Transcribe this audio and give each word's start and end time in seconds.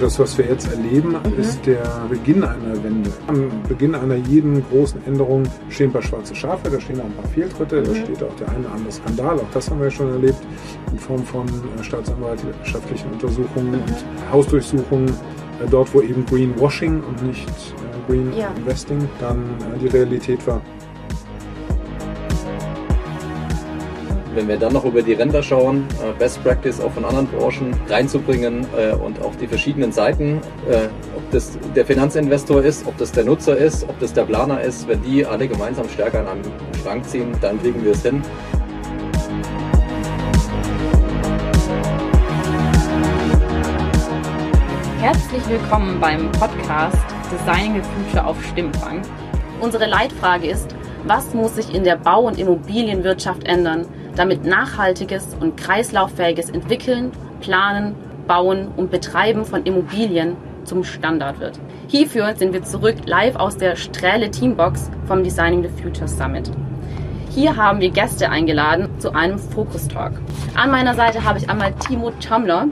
Das, 0.00 0.18
was 0.18 0.38
wir 0.38 0.46
jetzt 0.46 0.72
erleben, 0.72 1.10
mhm. 1.10 1.38
ist 1.38 1.66
der 1.66 1.82
Beginn 2.08 2.42
einer 2.42 2.82
Wende. 2.82 3.10
Am 3.26 3.50
Beginn 3.68 3.94
einer 3.94 4.14
jeden 4.14 4.64
großen 4.70 5.04
Änderung 5.06 5.42
stehen 5.68 5.90
ein 5.90 5.92
paar 5.92 6.02
schwarze 6.02 6.34
Schafe, 6.34 6.70
da 6.70 6.80
stehen 6.80 7.00
auch 7.00 7.04
ein 7.04 7.12
paar 7.12 7.28
Fehltritte, 7.28 7.80
mhm. 7.80 7.84
da 7.84 7.94
steht 7.94 8.22
auch 8.22 8.34
der 8.36 8.48
eine 8.48 8.60
oder 8.60 8.72
andere 8.72 8.92
Skandal, 8.92 9.38
auch 9.38 9.50
das 9.52 9.70
haben 9.70 9.80
wir 9.80 9.90
schon 9.90 10.08
erlebt, 10.08 10.38
in 10.90 10.98
Form 10.98 11.22
von 11.22 11.46
äh, 11.46 11.84
staatsanwaltschaftlichen 11.84 13.12
Untersuchungen 13.12 13.72
mhm. 13.72 13.82
und 13.82 14.32
Hausdurchsuchungen, 14.32 15.08
äh, 15.08 15.68
dort 15.70 15.92
wo 15.92 16.00
eben 16.00 16.24
Greenwashing 16.24 17.02
und 17.02 17.22
nicht 17.22 17.48
äh, 17.48 18.10
Green 18.10 18.32
ja. 18.34 18.54
Investing 18.56 19.06
dann 19.20 19.44
die 19.82 19.88
Realität 19.88 20.46
war. 20.46 20.62
Wenn 24.32 24.46
wir 24.46 24.58
dann 24.58 24.72
noch 24.72 24.84
über 24.84 25.02
die 25.02 25.14
Ränder 25.14 25.42
schauen, 25.42 25.88
äh, 26.00 26.16
Best 26.16 26.40
Practice 26.44 26.80
auch 26.80 26.92
von 26.92 27.04
anderen 27.04 27.26
Branchen 27.26 27.74
reinzubringen 27.88 28.64
äh, 28.78 28.94
und 28.94 29.20
auch 29.22 29.34
die 29.34 29.48
verschiedenen 29.48 29.90
Seiten, 29.90 30.40
äh, 30.70 30.86
ob 31.16 31.28
das 31.32 31.58
der 31.74 31.84
Finanzinvestor 31.84 32.62
ist, 32.62 32.86
ob 32.86 32.96
das 32.96 33.10
der 33.10 33.24
Nutzer 33.24 33.56
ist, 33.56 33.82
ob 33.88 33.98
das 33.98 34.12
der 34.12 34.22
Planer 34.22 34.60
ist, 34.60 34.86
wenn 34.86 35.02
die 35.02 35.26
alle 35.26 35.48
gemeinsam 35.48 35.88
stärker 35.88 36.20
an 36.20 36.28
einem 36.28 36.44
Schrank 36.80 37.04
ziehen, 37.06 37.32
dann 37.40 37.60
kriegen 37.60 37.84
wir 37.84 37.90
es 37.90 38.02
hin. 38.02 38.22
Herzlich 45.00 45.42
willkommen 45.48 45.98
beim 46.00 46.30
Podcast 46.30 46.98
Designing 47.32 47.82
the 47.82 48.04
Future 48.04 48.24
auf 48.24 48.36
Stimmfang. 48.44 49.02
Unsere 49.60 49.86
Leitfrage 49.86 50.46
ist, 50.46 50.76
was 51.04 51.34
muss 51.34 51.56
sich 51.56 51.74
in 51.74 51.82
der 51.82 51.96
Bau- 51.96 52.28
und 52.28 52.38
Immobilienwirtschaft 52.38 53.44
ändern, 53.44 53.86
damit 54.20 54.44
nachhaltiges 54.44 55.34
und 55.40 55.56
kreislauffähiges 55.56 56.50
Entwickeln, 56.50 57.10
Planen, 57.40 57.94
Bauen 58.26 58.68
und 58.76 58.90
Betreiben 58.90 59.46
von 59.46 59.64
Immobilien 59.64 60.36
zum 60.64 60.84
Standard 60.84 61.40
wird. 61.40 61.58
Hierfür 61.88 62.34
sind 62.36 62.52
wir 62.52 62.62
zurück 62.62 62.96
live 63.06 63.36
aus 63.36 63.56
der 63.56 63.76
Strähle 63.76 64.30
Teambox 64.30 64.90
vom 65.06 65.24
Designing 65.24 65.62
the 65.62 65.82
Future 65.82 66.06
Summit. 66.06 66.50
Hier 67.30 67.56
haben 67.56 67.80
wir 67.80 67.88
Gäste 67.88 68.28
eingeladen 68.28 68.90
zu 68.98 69.14
einem 69.14 69.38
Focus 69.38 69.88
Talk. 69.88 70.12
An 70.54 70.70
meiner 70.70 70.94
Seite 70.94 71.24
habe 71.24 71.38
ich 71.38 71.48
einmal 71.48 71.72
Timo 71.76 72.12
Chamler 72.20 72.68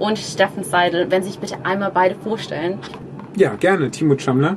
und 0.00 0.18
Steffen 0.18 0.64
Seidel. 0.64 1.08
Wenn 1.08 1.22
Sie 1.22 1.30
sich 1.30 1.38
bitte 1.38 1.64
einmal 1.64 1.92
beide 1.92 2.16
vorstellen. 2.16 2.80
Ja, 3.36 3.54
gerne. 3.54 3.92
Timo 3.92 4.18
Chamler 4.18 4.56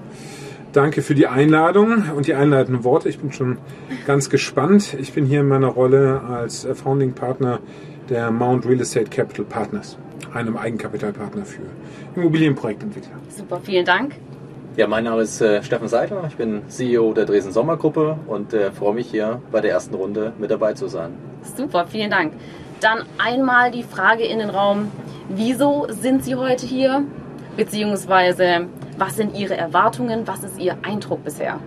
Danke 0.74 1.04
für 1.04 1.14
die 1.14 1.28
Einladung 1.28 2.10
und 2.16 2.26
die 2.26 2.34
einleitenden 2.34 2.84
Worte. 2.84 3.08
Ich 3.08 3.20
bin 3.20 3.32
schon 3.32 3.60
ganz 4.08 4.32
gespannt. 4.32 4.96
Ich 5.00 5.14
bin 5.14 5.24
hier 5.24 5.42
in 5.42 5.48
meiner 5.48 5.68
Rolle 5.68 6.22
als 6.28 6.66
äh, 6.66 6.74
Founding 6.74 7.14
Partner 7.14 7.60
der 8.10 8.32
Mount 8.32 8.66
Real 8.66 8.82
Estate 8.82 9.12
Capital 9.12 9.46
Partners, 9.46 10.00
einem 10.34 10.58
Eigenkapitalpartner 10.58 11.46
für 11.46 11.62
Immobilienprojektentwickler. 12.16 13.12
Super, 13.30 13.62
vielen 13.64 13.86
Dank. 13.86 14.16
Ja, 14.76 14.88
mein 14.88 15.04
Name 15.04 15.22
ist 15.22 15.40
äh, 15.42 15.62
Steffen 15.62 15.88
Seidler. 15.88 16.24
Ich 16.28 16.38
bin 16.38 16.64
CEO 16.70 17.14
der 17.14 17.26
Dresden 17.26 17.52
Sommergruppe 17.52 18.18
und 18.26 18.52
äh, 18.54 18.72
freue 18.72 18.96
mich 18.96 19.12
hier 19.12 19.44
bei 19.52 19.62
der 19.62 19.70
ersten 19.70 19.94
Runde 19.94 20.34
mit 20.40 20.50
dabei 20.50 20.74
zu 20.74 20.88
sein. 20.88 21.12
Super, 21.56 21.86
vielen 21.86 22.10
Dank. 22.10 22.34
Dann 22.82 23.04
einmal 23.20 23.70
die 23.70 23.84
Frage 23.84 24.24
in 24.24 24.40
den 24.40 24.50
Raum, 24.50 24.92
wieso 25.30 25.86
sind 25.90 26.26
Sie 26.26 26.34
heute 26.34 26.66
hier? 26.66 27.04
Beziehungsweise 27.56 28.66
was 28.98 29.16
sind 29.16 29.36
Ihre 29.38 29.56
Erwartungen? 29.56 30.28
Was 30.28 30.44
ist 30.44 30.60
Ihr 30.60 30.78
Eindruck 30.84 31.24
bisher? 31.24 31.60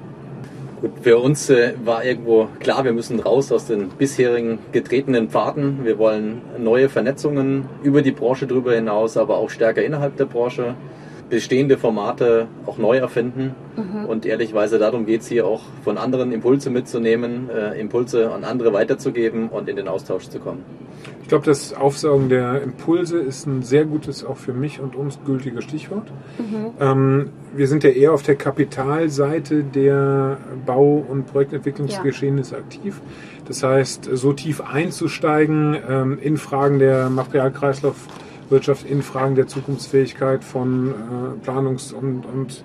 Gut, 0.81 0.93
für 1.01 1.17
uns 1.19 1.49
äh, 1.49 1.73
war 1.85 2.05
irgendwo 2.05 2.49
klar, 2.61 2.85
wir 2.85 2.93
müssen 2.93 3.19
raus 3.19 3.51
aus 3.51 3.67
den 3.67 3.89
bisherigen 3.89 4.59
getretenen 4.73 5.31
Pfaden. 5.31 5.85
Wir 5.85 5.99
wollen 5.99 6.43
neue 6.59 6.91
Vernetzungen 6.91 7.65
über 7.83 8.03
die 8.03 8.13
Branche 8.13 8.47
drüber 8.47 8.75
hinaus, 8.75 9.17
aber 9.17 9.39
auch 9.39 9.49
stärker 9.49 9.83
innerhalb 9.83 10.17
der 10.17 10.27
Branche 10.27 10.75
bestehende 11.31 11.79
Formate 11.79 12.47
auch 12.67 12.77
neu 12.77 12.99
erfinden. 12.99 13.55
Mhm. 13.77 14.07
Und 14.07 14.27
ehrlichweise 14.27 14.79
darum 14.79 15.07
geht 15.07 15.21
es 15.21 15.29
hier 15.29 15.47
auch 15.47 15.63
von 15.85 15.99
anderen 15.99 16.33
Impulse 16.33 16.71
mitzunehmen, 16.71 17.51
äh, 17.51 17.79
Impulse 17.79 18.33
an 18.33 18.45
andere 18.45 18.73
weiterzugeben 18.73 19.49
und 19.49 19.69
in 19.69 19.77
den 19.77 19.89
Austausch 19.89 20.29
zu 20.29 20.39
kommen. 20.39 20.65
Ich 21.23 21.29
glaube, 21.29 21.45
das 21.45 21.75
Aufsaugen 21.75 22.29
der 22.29 22.63
Impulse 22.63 23.19
ist 23.19 23.47
ein 23.47 23.63
sehr 23.63 23.85
gutes, 23.85 24.25
auch 24.25 24.37
für 24.37 24.53
mich 24.53 24.81
und 24.81 24.95
uns 24.95 25.19
gültiges 25.27 25.65
Stichwort. 25.65 26.09
Mhm. 26.39 26.71
Ähm, 26.79 27.31
wir 27.53 27.67
sind 27.67 27.83
ja 27.83 27.91
eher 27.91 28.13
auf 28.13 28.23
der 28.23 28.37
Kapitalseite 28.37 29.65
der 29.65 30.39
Bau- 30.65 31.05
und 31.09 31.27
Projektentwicklungsgeschehnisse 31.27 32.55
ja. 32.55 32.61
aktiv. 32.61 33.01
Das 33.47 33.63
heißt, 33.63 34.09
so 34.13 34.33
tief 34.35 34.61
einzusteigen 34.61 35.77
ähm, 35.89 36.19
in 36.21 36.37
Fragen 36.37 36.79
der 36.79 37.11
Materialkreislaufwirtschaft, 37.11 38.89
in 38.89 39.03
Fragen 39.03 39.35
der 39.35 39.49
Zukunftsfähigkeit 39.49 40.45
von 40.45 40.91
äh, 40.91 41.45
Planungs- 41.45 41.93
und, 41.93 42.25
und 42.25 42.63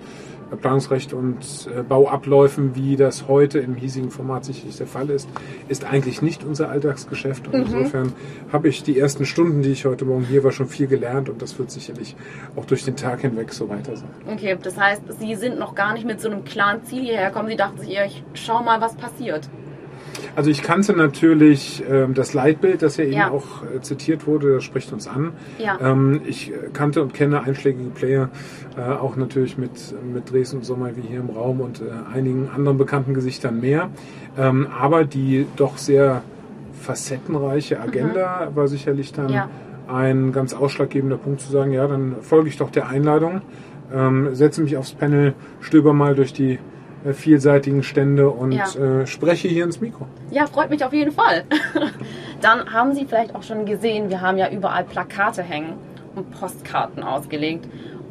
Planungsrecht 0.57 1.13
und 1.13 1.69
äh, 1.75 1.83
Bauabläufen, 1.83 2.75
wie 2.75 2.95
das 2.95 3.27
heute 3.27 3.59
im 3.59 3.75
hiesigen 3.75 4.11
Format 4.11 4.45
sicherlich 4.45 4.77
der 4.77 4.87
Fall 4.87 5.09
ist, 5.09 5.29
ist 5.67 5.85
eigentlich 5.85 6.21
nicht 6.21 6.43
unser 6.43 6.69
Alltagsgeschäft. 6.69 7.47
Und 7.47 7.53
mhm. 7.53 7.77
insofern 7.77 8.13
habe 8.51 8.67
ich 8.67 8.83
die 8.83 8.99
ersten 8.99 9.25
Stunden, 9.25 9.61
die 9.61 9.71
ich 9.71 9.85
heute 9.85 10.05
Morgen 10.05 10.25
hier 10.25 10.43
war, 10.43 10.51
schon 10.51 10.67
viel 10.67 10.87
gelernt 10.87 11.29
und 11.29 11.41
das 11.41 11.57
wird 11.57 11.71
sicherlich 11.71 12.15
auch 12.55 12.65
durch 12.65 12.83
den 12.83 12.95
Tag 12.95 13.21
hinweg 13.21 13.53
so 13.53 13.69
weiter 13.69 13.95
sein. 13.95 14.09
Okay, 14.31 14.57
das 14.61 14.77
heißt, 14.77 15.03
Sie 15.19 15.35
sind 15.35 15.57
noch 15.57 15.75
gar 15.75 15.93
nicht 15.93 16.05
mit 16.05 16.19
so 16.19 16.29
einem 16.29 16.43
klaren 16.43 16.83
Ziel 16.83 17.03
hierher 17.03 17.29
gekommen. 17.29 17.49
Sie 17.49 17.55
dachten 17.55 17.79
sich, 17.79 17.97
ich 18.05 18.23
schau 18.33 18.61
mal, 18.61 18.81
was 18.81 18.95
passiert. 18.95 19.49
Also 20.35 20.49
ich 20.49 20.61
kannte 20.61 20.93
natürlich 20.93 21.83
ähm, 21.89 22.13
das 22.13 22.33
Leitbild, 22.33 22.81
das 22.81 22.97
ja 22.97 23.03
eben 23.03 23.13
ja. 23.13 23.31
auch 23.31 23.63
äh, 23.63 23.81
zitiert 23.81 24.27
wurde, 24.27 24.55
das 24.55 24.63
spricht 24.63 24.91
uns 24.93 25.07
an. 25.07 25.33
Ja. 25.57 25.77
Ähm, 25.81 26.21
ich 26.25 26.53
kannte 26.73 27.01
und 27.01 27.13
kenne 27.13 27.43
einschlägige 27.43 27.89
Player, 27.89 28.29
äh, 28.77 28.81
auch 28.81 29.15
natürlich 29.15 29.57
mit, 29.57 29.71
mit 30.13 30.31
Dresden 30.31 30.57
und 30.57 30.65
Sommer 30.65 30.95
wie 30.95 31.01
hier 31.01 31.19
im 31.19 31.29
Raum 31.29 31.61
und 31.61 31.81
äh, 31.81 31.85
einigen 32.13 32.49
anderen 32.49 32.77
bekannten 32.77 33.13
Gesichtern 33.13 33.59
mehr. 33.59 33.89
Ähm, 34.37 34.67
aber 34.77 35.03
die 35.03 35.45
doch 35.57 35.77
sehr 35.77 36.23
facettenreiche 36.73 37.79
Agenda 37.79 38.49
mhm. 38.49 38.55
war 38.55 38.67
sicherlich 38.67 39.13
dann 39.13 39.29
ja. 39.29 39.49
ein 39.87 40.31
ganz 40.31 40.53
ausschlaggebender 40.53 41.17
Punkt 41.17 41.41
zu 41.41 41.51
sagen, 41.51 41.71
ja, 41.71 41.87
dann 41.87 42.15
folge 42.21 42.49
ich 42.49 42.57
doch 42.57 42.71
der 42.71 42.87
Einladung, 42.87 43.41
ähm, 43.93 44.33
setze 44.33 44.61
mich 44.61 44.77
aufs 44.77 44.93
Panel, 44.93 45.33
stöber 45.59 45.93
mal 45.93 46.15
durch 46.15 46.33
die 46.33 46.53
äh, 46.53 46.59
vielseitigen 47.13 47.83
Stände 47.83 48.29
und 48.29 48.51
ja. 48.51 48.65
äh, 48.75 49.07
spreche 49.07 49.47
hier 49.47 49.63
ins 49.63 49.81
Mikro. 49.81 50.05
Ja, 50.29 50.45
freut 50.47 50.69
mich 50.69 50.83
auf 50.83 50.93
jeden 50.93 51.11
Fall. 51.11 51.43
Dann 52.41 52.71
haben 52.71 52.93
Sie 52.93 53.05
vielleicht 53.05 53.35
auch 53.35 53.43
schon 53.43 53.65
gesehen, 53.65 54.09
wir 54.09 54.21
haben 54.21 54.37
ja 54.37 54.49
überall 54.49 54.83
Plakate 54.83 55.43
hängen 55.43 55.73
und 56.15 56.31
Postkarten 56.31 57.03
ausgelegt. 57.03 57.67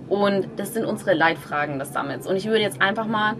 Und 0.09 0.49
das 0.57 0.75
sind 0.75 0.85
unsere 0.85 1.15
Leitfragen 1.15 1.79
des 1.79 1.93
Summits. 1.93 2.27
Und 2.27 2.37
ich 2.37 2.47
würde 2.47 2.61
jetzt 2.61 2.83
einfach 2.83 3.07
mal, 3.07 3.35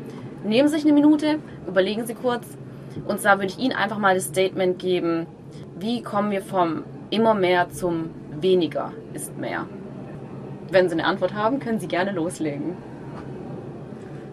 nehmen 0.45 0.69
Sie 0.69 0.77
sich 0.77 0.85
eine 0.85 0.93
Minute, 0.93 1.39
überlegen 1.67 2.07
Sie 2.07 2.15
kurz. 2.15 2.47
Und 3.07 3.21
zwar 3.21 3.39
würde 3.39 3.49
ich 3.49 3.59
Ihnen 3.59 3.73
einfach 3.73 3.99
mal 3.99 4.15
das 4.15 4.27
Statement 4.27 4.79
geben, 4.79 5.27
wie 5.79 6.03
kommen 6.03 6.31
wir 6.31 6.43
vom 6.43 6.85
immer 7.11 7.35
mehr 7.35 7.71
zum 7.71 8.11
weniger 8.41 8.93
ist 9.13 9.37
mehr. 9.37 9.67
Wenn 10.71 10.89
Sie 10.89 10.95
eine 10.95 11.05
Antwort 11.05 11.35
haben, 11.35 11.59
können 11.59 11.81
Sie 11.81 11.89
gerne 11.89 12.13
loslegen. 12.13 12.77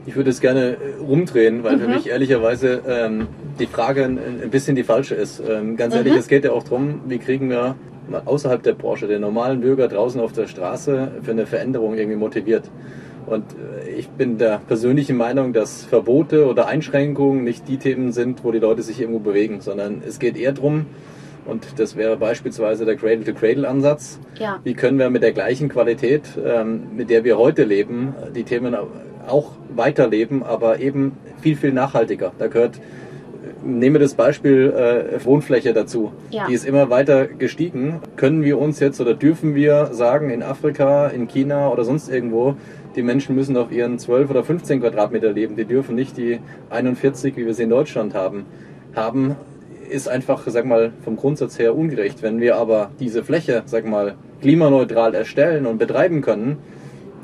Ich 0.08 0.16
würde 0.16 0.30
es 0.30 0.40
gerne 0.40 0.78
äh, 0.78 1.02
rumdrehen, 1.02 1.64
weil 1.64 1.76
mhm. 1.76 1.82
für 1.82 1.88
mich 1.90 2.10
ehrlicherweise 2.10 2.82
ähm, 2.88 3.28
die 3.60 3.68
Frage 3.68 4.06
ein, 4.06 4.18
ein, 4.18 4.50
bisschen 4.50 4.76
die 4.76 4.84
falsche 4.84 5.16
ist. 5.16 5.42
Ähm, 5.48 5.76
ganz 5.76 5.94
mhm. 5.94 6.00
ehrlich, 6.00 6.16
es 6.16 6.28
geht 6.28 6.46
ja 6.46 6.52
auch 6.52 6.64
darum, 6.64 7.02
wie 7.08 7.20
kriegen 7.20 7.50
wir 7.50 7.76
außerhalb 8.24 8.64
der 8.64 8.74
Branche 8.74 9.08
den 9.08 9.20
normalen 9.20 9.60
Bürger 9.60 9.90
draußen 9.90 10.22
auf 10.22 10.32
der 10.32 10.48
Straße 10.48 11.12
für 11.22 11.32
eine 11.32 11.46
Veränderung 11.46 11.98
irgendwie 11.98 12.16
motiviert. 12.16 12.72
Und 13.26 13.44
äh, 13.54 13.90
ich 13.90 14.08
bin 14.08 14.38
der 14.38 14.62
persönlichen 14.66 15.18
Meinung, 15.18 15.52
dass 15.52 15.84
Verbote 15.84 16.48
oder 16.48 16.68
Einschränkungen 16.68 17.44
nicht 17.44 17.68
die 17.68 17.78
Themen 17.78 18.14
sind, 18.14 18.46
wo 18.46 18.54
die 18.54 18.60
Leute 18.60 18.84
sich 18.84 19.02
irgendwo 19.02 19.20
bewegen, 19.20 19.60
sondern 19.60 20.02
es 20.08 20.20
geht 20.20 20.38
eher 20.38 20.54
darum, 20.54 20.86
und 21.46 21.80
das 21.80 21.96
wäre 21.96 22.18
beispielsweise 22.18 22.84
der 22.84 22.98
Cradle-to-Cradle-Ansatz. 22.98 24.20
Ja. 24.38 24.60
Wie 24.66 24.74
können 24.74 25.00
wir 25.00 25.10
mit 25.10 25.24
der 25.24 25.32
gleichen 25.32 25.70
Qualität, 25.70 26.24
ähm, 26.46 26.96
mit 26.96 27.10
der 27.10 27.24
wir 27.24 27.38
heute 27.38 27.64
leben, 27.64 28.14
die 28.36 28.44
Themen 28.44 28.76
auch 29.28 29.52
weiterleben, 29.76 30.44
aber 30.44 30.80
eben 30.80 31.14
viel, 31.42 31.56
viel 31.56 31.74
nachhaltiger. 31.74 32.32
Da 32.38 32.48
gehört, 32.48 32.80
nehme 33.64 34.00
das 34.00 34.14
Beispiel 34.14 34.74
äh, 34.74 35.24
Wohnfläche 35.26 35.74
dazu. 35.74 36.12
Ja. 36.30 36.48
Die 36.48 36.54
ist 36.54 36.66
immer 36.66 36.90
weiter 36.90 37.28
gestiegen. 37.28 38.00
Können 38.16 38.44
wir 38.44 38.60
uns 38.60 38.80
jetzt 38.80 39.00
oder 39.02 39.14
dürfen 39.14 39.56
wir 39.56 39.90
sagen, 39.92 40.30
in 40.30 40.44
Afrika, 40.44 41.08
in 41.08 41.28
China 41.28 41.70
oder 41.70 41.84
sonst 41.84 42.10
irgendwo, 42.10 42.56
die 42.96 43.04
Menschen 43.04 43.36
müssen 43.36 43.58
auf 43.58 43.72
ihren 43.72 44.00
12 44.00 44.30
oder 44.30 44.44
15 44.44 44.82
Quadratmeter 44.82 45.32
leben. 45.32 45.56
Die 45.56 45.66
dürfen 45.66 45.96
nicht 45.96 46.18
die 46.18 46.40
41, 46.70 47.38
wie 47.38 47.46
wir 47.46 47.54
sie 47.54 47.64
in 47.64 47.70
Deutschland 47.70 48.14
haben, 48.14 48.46
haben 48.96 49.36
ist 49.90 50.10
einfach, 50.10 50.44
sag 50.48 50.66
mal, 50.66 50.92
vom 51.04 51.16
Grundsatz 51.16 51.58
her 51.60 51.76
ungerecht. 51.76 52.22
Wenn 52.22 52.42
wir 52.42 52.58
aber 52.58 52.92
diese 53.00 53.24
Fläche, 53.24 53.64
sag 53.66 53.86
mal, 53.86 54.16
klimaneutral 54.42 55.16
erstellen 55.16 55.66
und 55.66 55.78
betreiben 55.78 56.22
können, 56.22 56.58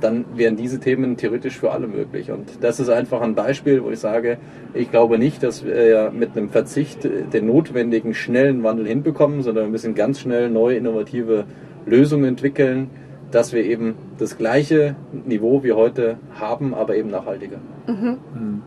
dann 0.03 0.25
wären 0.35 0.55
diese 0.55 0.79
Themen 0.79 1.17
theoretisch 1.17 1.57
für 1.57 1.71
alle 1.71 1.87
möglich. 1.87 2.31
Und 2.31 2.61
das 2.61 2.79
ist 2.79 2.89
einfach 2.89 3.21
ein 3.21 3.35
Beispiel, 3.35 3.83
wo 3.83 3.89
ich 3.89 3.99
sage, 3.99 4.37
ich 4.73 4.91
glaube 4.91 5.17
nicht, 5.17 5.43
dass 5.43 5.65
wir 5.65 6.11
mit 6.11 6.35
einem 6.35 6.49
Verzicht 6.49 7.03
den 7.03 7.47
notwendigen 7.47 8.13
schnellen 8.13 8.63
Wandel 8.63 8.87
hinbekommen, 8.87 9.41
sondern 9.41 9.65
wir 9.65 9.71
müssen 9.71 9.95
ganz 9.95 10.19
schnell 10.19 10.49
neue 10.49 10.77
innovative 10.77 11.45
Lösungen 11.85 12.25
entwickeln, 12.25 12.89
dass 13.31 13.53
wir 13.53 13.63
eben 13.63 13.95
das 14.19 14.37
gleiche 14.37 14.95
Niveau 15.25 15.63
wie 15.63 15.71
heute 15.73 16.17
haben, 16.35 16.73
aber 16.73 16.95
eben 16.95 17.09
nachhaltiger. 17.09 17.57
Mhm. 17.87 18.61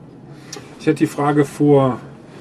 Ich 0.80 0.86
hätte 0.86 0.98
die 0.98 1.06
Frage 1.06 1.44
vor 1.44 2.00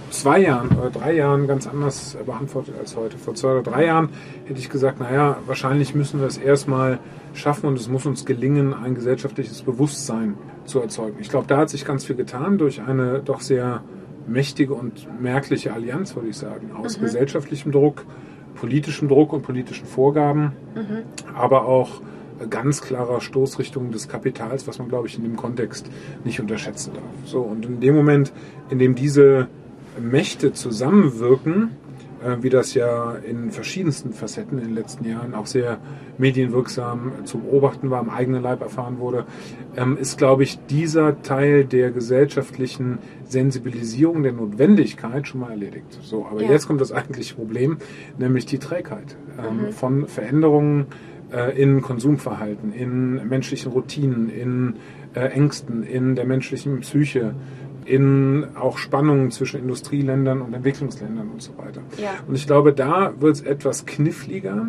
zwei 0.09 0.39
Jahren 0.39 0.69
oder 0.77 0.89
drei 0.89 1.13
Jahren 1.13 1.47
ganz 1.47 1.67
anders 1.67 2.17
beantwortet 2.25 2.75
als 2.79 2.95
heute. 2.95 3.17
Vor 3.17 3.35
zwei 3.35 3.49
oder 3.49 3.63
drei 3.63 3.85
Jahren 3.85 4.09
hätte 4.45 4.59
ich 4.59 4.69
gesagt, 4.69 4.99
naja, 4.99 5.37
wahrscheinlich 5.45 5.93
müssen 5.93 6.19
wir 6.19 6.27
es 6.27 6.37
erstmal 6.37 6.99
schaffen 7.35 7.67
und 7.67 7.77
es 7.77 7.89
muss 7.89 8.05
uns 8.05 8.25
gelingen, 8.25 8.73
ein 8.73 8.95
gesellschaftliches 8.95 9.61
Bewusstsein 9.61 10.35
zu 10.65 10.79
erzeugen. 10.79 11.17
Ich 11.19 11.29
glaube, 11.29 11.47
da 11.47 11.57
hat 11.57 11.69
sich 11.69 11.85
ganz 11.85 12.05
viel 12.05 12.15
getan 12.15 12.57
durch 12.57 12.81
eine 12.81 13.19
doch 13.19 13.41
sehr 13.41 13.83
mächtige 14.27 14.73
und 14.73 15.07
merkliche 15.21 15.73
Allianz, 15.73 16.15
würde 16.15 16.29
ich 16.29 16.37
sagen, 16.37 16.71
aus 16.71 16.97
mhm. 16.97 17.03
gesellschaftlichem 17.03 17.71
Druck, 17.71 18.05
politischem 18.55 19.07
Druck 19.07 19.33
und 19.33 19.43
politischen 19.43 19.85
Vorgaben, 19.85 20.53
mhm. 20.73 21.03
aber 21.35 21.65
auch 21.65 22.01
ganz 22.49 22.81
klarer 22.81 23.21
Stoßrichtung 23.21 23.91
des 23.91 24.07
Kapitals, 24.07 24.67
was 24.67 24.79
man, 24.79 24.89
glaube 24.89 25.07
ich, 25.07 25.17
in 25.17 25.23
dem 25.23 25.35
Kontext 25.35 25.89
nicht 26.23 26.39
unterschätzen 26.39 26.93
darf. 26.93 27.03
So, 27.29 27.41
und 27.41 27.65
in 27.65 27.79
dem 27.79 27.95
Moment, 27.95 28.33
in 28.69 28.79
dem 28.79 28.95
diese 28.95 29.47
Mächte 29.99 30.51
zusammenwirken, 30.53 31.71
wie 32.41 32.49
das 32.49 32.73
ja 32.73 33.13
in 33.13 33.51
verschiedensten 33.51 34.13
Facetten 34.13 34.57
in 34.57 34.65
den 34.65 34.75
letzten 34.75 35.07
Jahren 35.07 35.33
auch 35.33 35.45
sehr 35.45 35.77
medienwirksam 36.17 37.11
zu 37.25 37.39
beobachten 37.39 37.89
war, 37.89 37.99
am 37.99 38.09
eigenen 38.09 38.41
Leib 38.41 38.61
erfahren 38.61 38.99
wurde, 38.99 39.25
ähm, 39.75 39.97
ist, 39.97 40.17
glaube 40.17 40.43
ich, 40.43 40.59
dieser 40.67 41.21
Teil 41.21 41.65
der 41.65 41.91
gesellschaftlichen 41.91 42.99
Sensibilisierung 43.25 44.23
der 44.23 44.33
Notwendigkeit 44.33 45.27
schon 45.27 45.41
mal 45.41 45.51
erledigt. 45.51 45.99
So, 46.01 46.25
aber 46.25 46.41
ja. 46.41 46.51
jetzt 46.51 46.67
kommt 46.67 46.81
das 46.81 46.91
eigentliche 46.91 47.35
Problem, 47.35 47.77
nämlich 48.17 48.45
die 48.45 48.59
Trägheit 48.59 49.17
ähm, 49.37 49.67
mhm. 49.67 49.71
von 49.71 50.07
Veränderungen 50.07 50.87
äh, 51.31 51.59
in 51.61 51.81
Konsumverhalten, 51.81 52.71
in 52.71 53.27
menschlichen 53.27 53.71
Routinen, 53.71 54.29
in 54.29 54.75
äh, 55.15 55.27
Ängsten, 55.27 55.83
in 55.83 56.15
der 56.15 56.25
menschlichen 56.25 56.81
Psyche 56.81 57.35
in 57.85 58.47
auch 58.55 58.77
Spannungen 58.77 59.31
zwischen 59.31 59.59
Industrieländern 59.59 60.41
und 60.41 60.53
Entwicklungsländern 60.53 61.29
und 61.29 61.41
so 61.41 61.57
weiter. 61.57 61.81
Ja. 61.97 62.11
Und 62.27 62.35
ich 62.35 62.47
glaube, 62.47 62.73
da 62.73 63.13
wird 63.19 63.35
es 63.35 63.41
etwas 63.41 63.85
kniffliger, 63.85 64.67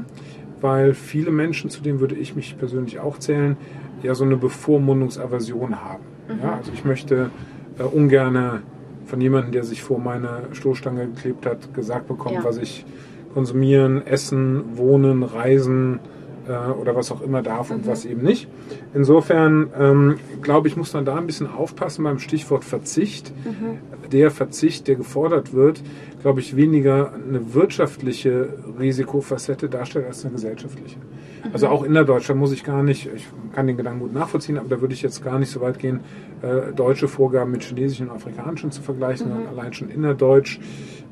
weil 0.60 0.94
viele 0.94 1.30
Menschen, 1.30 1.70
zu 1.70 1.82
denen 1.82 2.00
würde 2.00 2.14
ich 2.14 2.36
mich 2.36 2.58
persönlich 2.58 3.00
auch 3.00 3.18
zählen, 3.18 3.56
ja 4.02 4.14
so 4.14 4.24
eine 4.24 4.36
Bevormundungsaversion 4.36 5.82
haben. 5.82 6.04
Mhm. 6.28 6.38
Ja, 6.42 6.56
also 6.56 6.70
ich 6.72 6.84
möchte 6.84 7.30
äh, 7.78 7.82
ungern 7.82 8.62
von 9.06 9.20
jemandem, 9.20 9.52
der 9.52 9.64
sich 9.64 9.82
vor 9.82 9.98
meine 9.98 10.48
Stoßstange 10.52 11.06
geklebt 11.06 11.46
hat, 11.46 11.72
gesagt 11.74 12.08
bekommen, 12.08 12.36
ja. 12.36 12.44
was 12.44 12.58
ich 12.58 12.84
konsumieren, 13.32 14.06
essen, 14.06 14.76
wohnen, 14.76 15.22
reisen, 15.22 16.00
äh, 16.48 16.70
oder 16.70 16.94
was 16.94 17.12
auch 17.12 17.20
immer 17.20 17.42
darf 17.42 17.70
und 17.70 17.86
mhm. 17.86 17.90
was 17.90 18.04
eben 18.04 18.22
nicht. 18.22 18.48
Insofern 18.94 19.70
ähm, 19.78 20.18
glaube 20.42 20.68
ich, 20.68 20.76
muss 20.76 20.92
man 20.92 21.04
da 21.04 21.16
ein 21.16 21.26
bisschen 21.26 21.50
aufpassen 21.50 22.04
beim 22.04 22.18
Stichwort 22.18 22.64
Verzicht. 22.64 23.32
Mhm. 23.44 23.78
Der 24.10 24.30
Verzicht, 24.30 24.88
der 24.88 24.96
gefordert 24.96 25.52
wird, 25.52 25.82
glaube 26.26 26.40
ich, 26.40 26.56
weniger 26.56 27.12
eine 27.12 27.54
wirtschaftliche 27.54 28.48
Risikofacette 28.80 29.68
darstellt 29.68 30.06
als 30.06 30.24
eine 30.24 30.32
gesellschaftliche. 30.34 30.96
Mhm. 30.96 31.50
Also 31.52 31.68
auch 31.68 31.84
innerdeutschland 31.84 32.40
muss 32.40 32.50
ich 32.50 32.64
gar 32.64 32.82
nicht, 32.82 33.08
ich 33.14 33.28
kann 33.54 33.68
den 33.68 33.76
Gedanken 33.76 34.00
gut 34.00 34.12
nachvollziehen, 34.12 34.58
aber 34.58 34.68
da 34.68 34.80
würde 34.80 34.92
ich 34.92 35.02
jetzt 35.02 35.22
gar 35.22 35.38
nicht 35.38 35.52
so 35.52 35.60
weit 35.60 35.78
gehen, 35.78 36.00
äh, 36.42 36.72
deutsche 36.72 37.06
Vorgaben 37.06 37.52
mit 37.52 37.62
chinesischen 37.62 38.08
und 38.08 38.16
afrikanischen 38.16 38.72
zu 38.72 38.82
vergleichen, 38.82 39.28
mhm. 39.28 39.34
sondern 39.34 39.56
allein 39.56 39.72
schon 39.72 39.88
innerdeutsch 39.88 40.58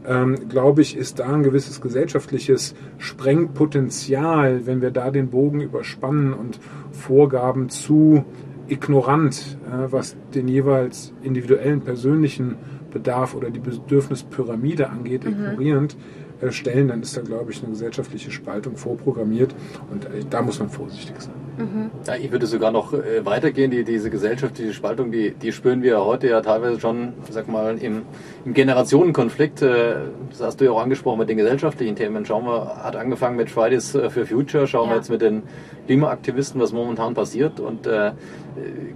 ähm, 0.04 0.48
glaube 0.48 0.82
ich, 0.82 0.96
ist 0.96 1.20
da 1.20 1.32
ein 1.32 1.44
gewisses 1.44 1.80
gesellschaftliches 1.80 2.74
Sprengpotenzial, 2.98 4.66
wenn 4.66 4.82
wir 4.82 4.90
da 4.90 5.12
den 5.12 5.28
Bogen 5.28 5.60
überspannen 5.60 6.32
und 6.32 6.58
Vorgaben 6.90 7.68
zu 7.68 8.24
ignorant, 8.66 9.58
äh, 9.64 9.92
was 9.92 10.16
den 10.34 10.48
jeweils 10.48 11.12
individuellen 11.22 11.82
persönlichen 11.82 12.56
Bedarf 12.94 13.34
oder 13.34 13.50
die 13.50 13.60
Bedürfnispyramide 13.60 14.88
angeht, 14.88 15.24
mhm. 15.24 15.32
ignorierend 15.32 15.96
äh, 16.40 16.50
stellen, 16.50 16.88
dann 16.88 17.02
ist 17.02 17.14
da, 17.16 17.20
glaube 17.20 17.52
ich, 17.52 17.62
eine 17.62 17.72
gesellschaftliche 17.72 18.30
Spaltung 18.30 18.76
vorprogrammiert 18.76 19.54
und 19.90 20.06
äh, 20.06 20.24
da 20.30 20.40
muss 20.40 20.58
man 20.58 20.70
vorsichtig 20.70 21.20
sein. 21.20 21.43
Mhm. 21.56 21.90
Ja, 22.06 22.16
ich 22.16 22.32
würde 22.32 22.46
sogar 22.46 22.70
noch 22.70 22.92
äh, 22.92 23.24
weitergehen. 23.24 23.70
Die, 23.70 23.84
diese 23.84 24.10
gesellschaftliche 24.10 24.72
Spaltung, 24.72 25.12
die, 25.12 25.32
die 25.32 25.52
spüren 25.52 25.82
wir 25.82 26.04
heute 26.04 26.28
ja 26.28 26.40
teilweise 26.40 26.80
schon, 26.80 27.12
sag 27.30 27.48
mal, 27.48 27.78
im, 27.78 28.02
im 28.44 28.54
Generationenkonflikt. 28.54 29.62
Äh, 29.62 29.94
das 30.30 30.40
hast 30.40 30.60
du 30.60 30.64
ja 30.64 30.72
auch 30.72 30.82
angesprochen 30.82 31.18
mit 31.18 31.28
den 31.28 31.36
gesellschaftlichen 31.36 31.96
Themen. 31.96 32.26
Schauen 32.26 32.44
wir, 32.44 32.82
hat 32.82 32.96
angefangen 32.96 33.36
mit 33.36 33.50
Fridays 33.50 33.92
for 33.92 34.26
Future, 34.26 34.66
schauen 34.66 34.88
ja. 34.88 34.94
wir 34.94 34.96
jetzt 34.96 35.10
mit 35.10 35.22
den 35.22 35.42
Klimaaktivisten, 35.86 36.60
was 36.60 36.72
momentan 36.72 37.14
passiert. 37.14 37.60
Und 37.60 37.86
äh, 37.86 38.12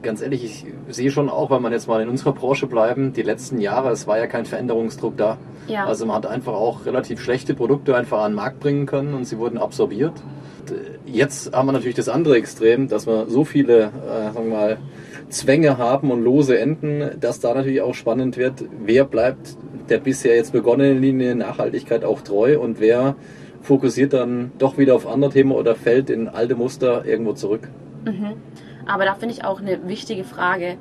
ganz 0.03 0.23
ehrlich, 0.23 0.45
ich 0.45 0.95
sehe 0.95 1.11
schon 1.11 1.29
auch, 1.29 1.51
wenn 1.51 1.63
man 1.63 1.73
jetzt 1.73 1.89
mal 1.89 2.03
in 2.03 2.09
unserer 2.09 2.33
Branche 2.33 2.67
bleiben, 2.67 3.13
die 3.13 3.23
letzten 3.23 3.61
Jahre, 3.61 3.91
es 3.91 4.07
war 4.07 4.19
ja 4.19 4.27
kein 4.27 4.47
Veränderungsdruck 4.47 5.17
da. 5.17 5.39
Ja. 5.69 5.87
Also 5.87 6.07
man 6.07 6.17
hat 6.17 6.27
einfach 6.27 6.55
auch 6.55 6.87
relativ 6.87 7.21
schlechte 7.21 7.55
Produkte 7.55 7.97
einfach 7.97 8.23
an 8.23 8.33
den 8.33 8.37
Markt 8.37 8.61
bringen 8.61 8.87
können 8.87 9.15
und 9.15 9.25
sie 9.25 9.39
wurden 9.39 9.59
absorbiert. 9.59 10.15
Jetzt 11.07 11.55
haben 11.55 11.67
wir 11.67 11.73
natürlich 11.73 11.97
das 11.97 12.09
andere 12.09 12.37
Extrem, 12.37 12.89
dass 12.89 13.07
wir 13.07 13.27
so 13.29 13.45
viele, 13.45 13.85
äh, 13.85 14.33
sagen 14.33 14.51
wir 14.51 14.57
mal, 14.57 14.79
Zwänge 15.31 15.79
haben 15.79 16.11
und 16.11 16.23
lose 16.23 16.59
Enden, 16.59 17.19
dass 17.21 17.41
da 17.41 17.55
natürlich 17.55 17.83
auch 17.83 17.95
spannend 17.95 18.37
wird, 18.37 18.65
wer 18.85 19.05
bleibt 19.05 19.57
der 19.89 19.99
bisher 19.99 20.37
jetzt 20.37 20.53
begonnenen 20.53 21.01
Linie 21.01 21.35
Nachhaltigkeit 21.35 22.05
auch 22.05 22.21
treu 22.21 22.59
und 22.59 22.81
wer 22.81 23.17
fokussiert 23.63 24.13
dann 24.13 24.53
doch 24.59 24.79
wieder 24.79 24.95
auf 24.95 25.07
andere 25.07 25.31
Themen 25.31 25.53
oder 25.53 25.75
fällt 25.75 26.11
in 26.11 26.29
alte 26.29 26.55
Muster 26.55 27.05
irgendwo 27.05 27.33
zurück. 27.33 27.69
Mhm. 28.05 28.35
Aber 28.87 29.05
da 29.05 29.15
finde 29.15 29.35
ich 29.35 29.45
auch 29.45 29.61
eine 29.61 29.87
wichtige 29.89 30.25
Frage, 30.25 30.77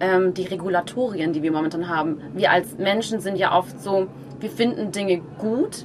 ähm, 0.00 0.32
die 0.34 0.44
Regulatorien, 0.44 1.32
die 1.32 1.42
wir 1.42 1.52
momentan 1.52 1.88
haben. 1.88 2.20
Wir 2.34 2.50
als 2.50 2.78
Menschen 2.78 3.20
sind 3.20 3.36
ja 3.36 3.56
oft 3.56 3.80
so, 3.80 4.08
wir 4.40 4.50
finden 4.50 4.92
Dinge 4.92 5.20
gut, 5.38 5.84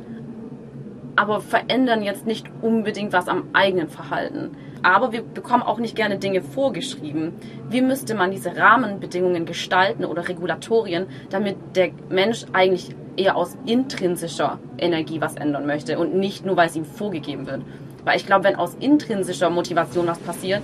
aber 1.15 1.41
verändern 1.41 2.03
jetzt 2.03 2.25
nicht 2.25 2.47
unbedingt 2.61 3.13
was 3.13 3.27
am 3.27 3.49
eigenen 3.53 3.89
Verhalten. 3.89 4.51
Aber 4.83 5.11
wir 5.11 5.23
bekommen 5.23 5.63
auch 5.63 5.79
nicht 5.79 5.95
gerne 5.95 6.17
Dinge 6.17 6.41
vorgeschrieben. 6.41 7.33
Wie 7.69 7.81
müsste 7.81 8.15
man 8.15 8.31
diese 8.31 8.55
Rahmenbedingungen 8.55 9.45
gestalten 9.45 10.05
oder 10.05 10.27
Regulatorien, 10.27 11.07
damit 11.29 11.57
der 11.75 11.91
Mensch 12.09 12.45
eigentlich 12.53 12.95
eher 13.17 13.37
aus 13.37 13.57
intrinsischer 13.65 14.59
Energie 14.77 15.21
was 15.21 15.35
ändern 15.35 15.65
möchte 15.65 15.97
und 15.97 16.15
nicht 16.15 16.45
nur, 16.45 16.57
weil 16.57 16.67
es 16.67 16.75
ihm 16.75 16.85
vorgegeben 16.85 17.47
wird? 17.47 17.61
Weil 18.03 18.17
ich 18.17 18.25
glaube, 18.25 18.43
wenn 18.43 18.55
aus 18.55 18.75
intrinsischer 18.79 19.49
Motivation 19.49 20.07
was 20.07 20.19
passiert, 20.19 20.61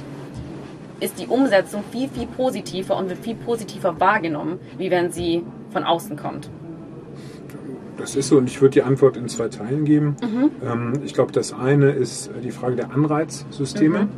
ist 1.00 1.20
die 1.20 1.28
Umsetzung 1.28 1.84
viel, 1.92 2.08
viel 2.10 2.28
positiver 2.28 2.96
und 2.96 3.10
wird 3.10 3.20
viel 3.20 3.36
positiver 3.36 4.00
wahrgenommen, 4.00 4.60
wie 4.78 4.92
wenn 4.92 5.12
sie 5.12 5.44
von 5.72 5.84
außen 5.84 6.16
kommt. 6.16 6.50
Das 7.98 8.16
ist 8.16 8.30
so 8.30 8.38
und 8.38 8.50
ich 8.50 8.62
würde 8.62 8.74
die 8.74 8.84
Antwort 8.84 9.18
in 9.18 9.28
zwei 9.28 9.48
Teilen 9.48 9.86
geben. 9.86 10.16
Mhm. 10.22 10.52
Ähm, 10.66 10.94
ich 11.06 11.14
glaube, 11.14 11.32
das 11.32 11.54
eine 11.54 11.92
ist 11.92 12.32
die 12.44 12.52
Frage 12.52 12.76
der 12.76 12.92
Anreizsysteme. 12.92 14.04
Mhm. 14.04 14.10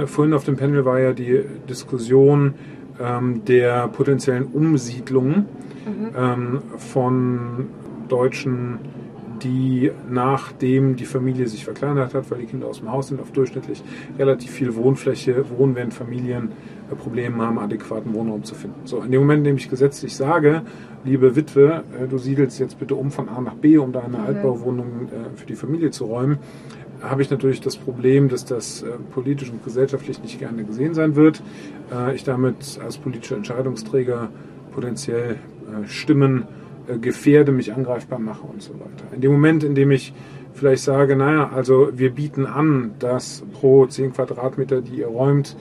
Ähm, 0.00 0.06
vorhin 0.06 0.34
auf 0.34 0.44
dem 0.44 0.56
Panel 0.56 0.84
war 0.84 1.00
ja 1.00 1.12
die 1.12 1.42
Diskussion 1.68 2.54
ähm, 3.00 3.44
der 3.44 3.88
potenziellen 3.88 4.44
Umsiedlungen 4.44 5.46
mhm. 5.86 6.60
von 6.78 7.66
Deutschen 8.08 8.78
die 9.42 9.90
nachdem 10.08 10.96
die 10.96 11.04
Familie 11.04 11.46
sich 11.48 11.64
verkleinert 11.64 12.14
hat, 12.14 12.30
weil 12.30 12.38
die 12.38 12.46
Kinder 12.46 12.66
aus 12.66 12.78
dem 12.78 12.90
Haus 12.90 13.08
sind, 13.08 13.20
auf 13.20 13.32
durchschnittlich 13.32 13.82
relativ 14.18 14.50
viel 14.50 14.74
Wohnfläche 14.74 15.44
wohnen, 15.50 15.74
während 15.74 15.94
Familien 15.94 16.52
äh, 16.90 16.94
Probleme 16.94 17.42
haben, 17.44 17.58
adäquaten 17.58 18.14
Wohnraum 18.14 18.44
zu 18.44 18.54
finden. 18.54 18.80
So, 18.84 19.00
in 19.00 19.10
dem 19.10 19.20
Moment, 19.20 19.38
in 19.38 19.44
dem 19.44 19.56
ich 19.56 19.68
gesetzlich 19.68 20.16
sage, 20.16 20.62
liebe 21.06 21.36
Witwe, 21.36 21.84
äh, 21.98 22.06
du 22.06 22.18
siedelst 22.18 22.58
jetzt 22.58 22.78
bitte 22.78 22.94
um 22.94 23.10
von 23.10 23.28
A 23.28 23.40
nach 23.40 23.54
B, 23.54 23.78
um 23.78 23.92
deine 23.92 24.18
mhm. 24.18 24.24
Altbauwohnung 24.26 24.86
äh, 24.86 25.36
für 25.36 25.46
die 25.46 25.54
Familie 25.54 25.90
zu 25.90 26.04
räumen, 26.04 26.38
habe 27.00 27.22
ich 27.22 27.30
natürlich 27.30 27.60
das 27.60 27.76
Problem, 27.76 28.28
dass 28.28 28.46
das 28.46 28.82
politisch 29.12 29.50
und 29.50 29.62
gesellschaftlich 29.62 30.22
nicht 30.22 30.38
gerne 30.38 30.64
gesehen 30.64 30.94
sein 30.94 31.14
wird. 31.14 31.42
ich 32.14 32.24
damit 32.24 32.80
als 32.82 32.96
politischer 32.96 33.36
Entscheidungsträger 33.36 34.30
potenziell 34.72 35.36
Stimmen 35.84 36.46
äh, 36.88 36.98
gefährde, 36.98 37.52
mich 37.52 37.72
angreifbar 37.72 38.18
mache 38.18 38.46
und 38.46 38.62
so 38.62 38.74
weiter. 38.74 39.12
In 39.12 39.20
dem 39.20 39.32
Moment, 39.32 39.64
in 39.64 39.74
dem 39.74 39.90
ich 39.90 40.12
vielleicht 40.54 40.84
sage, 40.84 41.16
naja, 41.16 41.50
also 41.52 41.90
wir 41.94 42.10
bieten 42.10 42.46
an, 42.46 42.92
dass 42.98 43.42
pro 43.52 43.86
10 43.86 44.12
Quadratmeter, 44.12 44.80
die 44.82 45.00
ihr 45.00 45.08
räumt, 45.08 45.56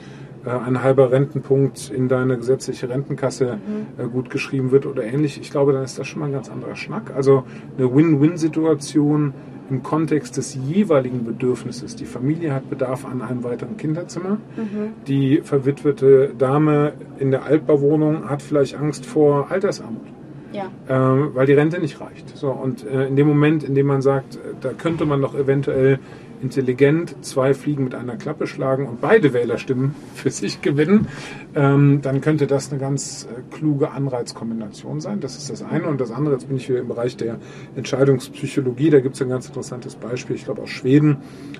äh, 0.45 0.49
ein 0.49 0.83
halber 0.83 1.11
Rentenpunkt 1.11 1.89
in 1.89 2.07
deine 2.07 2.37
gesetzliche 2.37 2.89
Rentenkasse 2.89 3.57
mhm. 3.57 4.03
Äh, 4.03 4.07
gut 4.07 4.29
geschrieben 4.29 4.71
wird 4.71 4.85
oder 4.85 5.03
ähnlich. 5.03 5.39
Ich 5.39 5.51
glaube, 5.51 5.73
dann 5.73 5.83
ist 5.83 5.97
das 5.97 6.07
schon 6.07 6.19
mal 6.19 6.27
ein 6.27 6.33
ganz 6.33 6.49
anderer 6.49 6.75
Schnack. 6.75 7.11
Also 7.15 7.43
eine 7.77 7.93
Win-Win-Situation 7.93 9.33
im 9.69 9.83
Kontext 9.83 10.37
des 10.37 10.55
jeweiligen 10.55 11.25
Bedürfnisses. 11.25 11.95
Die 11.95 12.05
Familie 12.05 12.53
hat 12.53 12.69
Bedarf 12.69 13.05
an 13.05 13.21
einem 13.21 13.43
weiteren 13.43 13.77
Kinderzimmer. 13.77 14.37
Mhm. 14.55 14.93
Die 15.07 15.41
verwitwete 15.43 16.33
Dame 16.37 16.93
in 17.17 17.31
der 17.31 17.45
Altbauwohnung 17.45 18.29
hat 18.29 18.41
vielleicht 18.41 18.75
Angst 18.75 19.05
vor 19.05 19.51
Altersarmut. 19.51 20.05
Ja. 20.53 20.71
Ähm, 20.87 21.31
weil 21.33 21.47
die 21.47 21.53
Rente 21.53 21.79
nicht 21.79 21.99
reicht. 21.99 22.37
So, 22.37 22.49
und 22.49 22.85
äh, 22.85 23.07
in 23.07 23.15
dem 23.15 23.27
Moment, 23.27 23.63
in 23.63 23.75
dem 23.75 23.87
man 23.87 24.01
sagt, 24.01 24.35
äh, 24.35 24.39
da 24.61 24.71
könnte 24.71 25.05
man 25.05 25.21
doch 25.21 25.35
eventuell 25.35 25.99
intelligent 26.41 27.15
zwei 27.25 27.53
Fliegen 27.53 27.83
mit 27.83 27.95
einer 27.95 28.17
Klappe 28.17 28.47
schlagen 28.47 28.87
und 28.87 29.01
beide 29.01 29.33
Wählerstimmen 29.33 29.95
für 30.15 30.29
sich 30.29 30.61
gewinnen, 30.61 31.07
ähm, 31.55 32.01
dann 32.01 32.21
könnte 32.21 32.47
das 32.47 32.71
eine 32.71 32.79
ganz 32.79 33.27
äh, 33.29 33.55
kluge 33.55 33.91
Anreizkombination 33.91 34.99
sein. 35.01 35.19
Das 35.19 35.37
ist 35.37 35.49
das 35.49 35.63
eine. 35.63 35.87
Und 35.87 36.01
das 36.01 36.11
andere, 36.11 36.35
jetzt 36.35 36.47
bin 36.47 36.57
ich 36.57 36.69
wieder 36.69 36.79
im 36.79 36.87
Bereich 36.87 37.17
der 37.17 37.37
Entscheidungspsychologie, 37.75 38.89
da 38.89 38.99
gibt 38.99 39.15
es 39.15 39.21
ein 39.21 39.29
ganz 39.29 39.47
interessantes 39.47 39.95
Beispiel, 39.95 40.35
ich 40.35 40.45
glaube 40.45 40.61
aus 40.61 40.69
Schweden, 40.69 41.17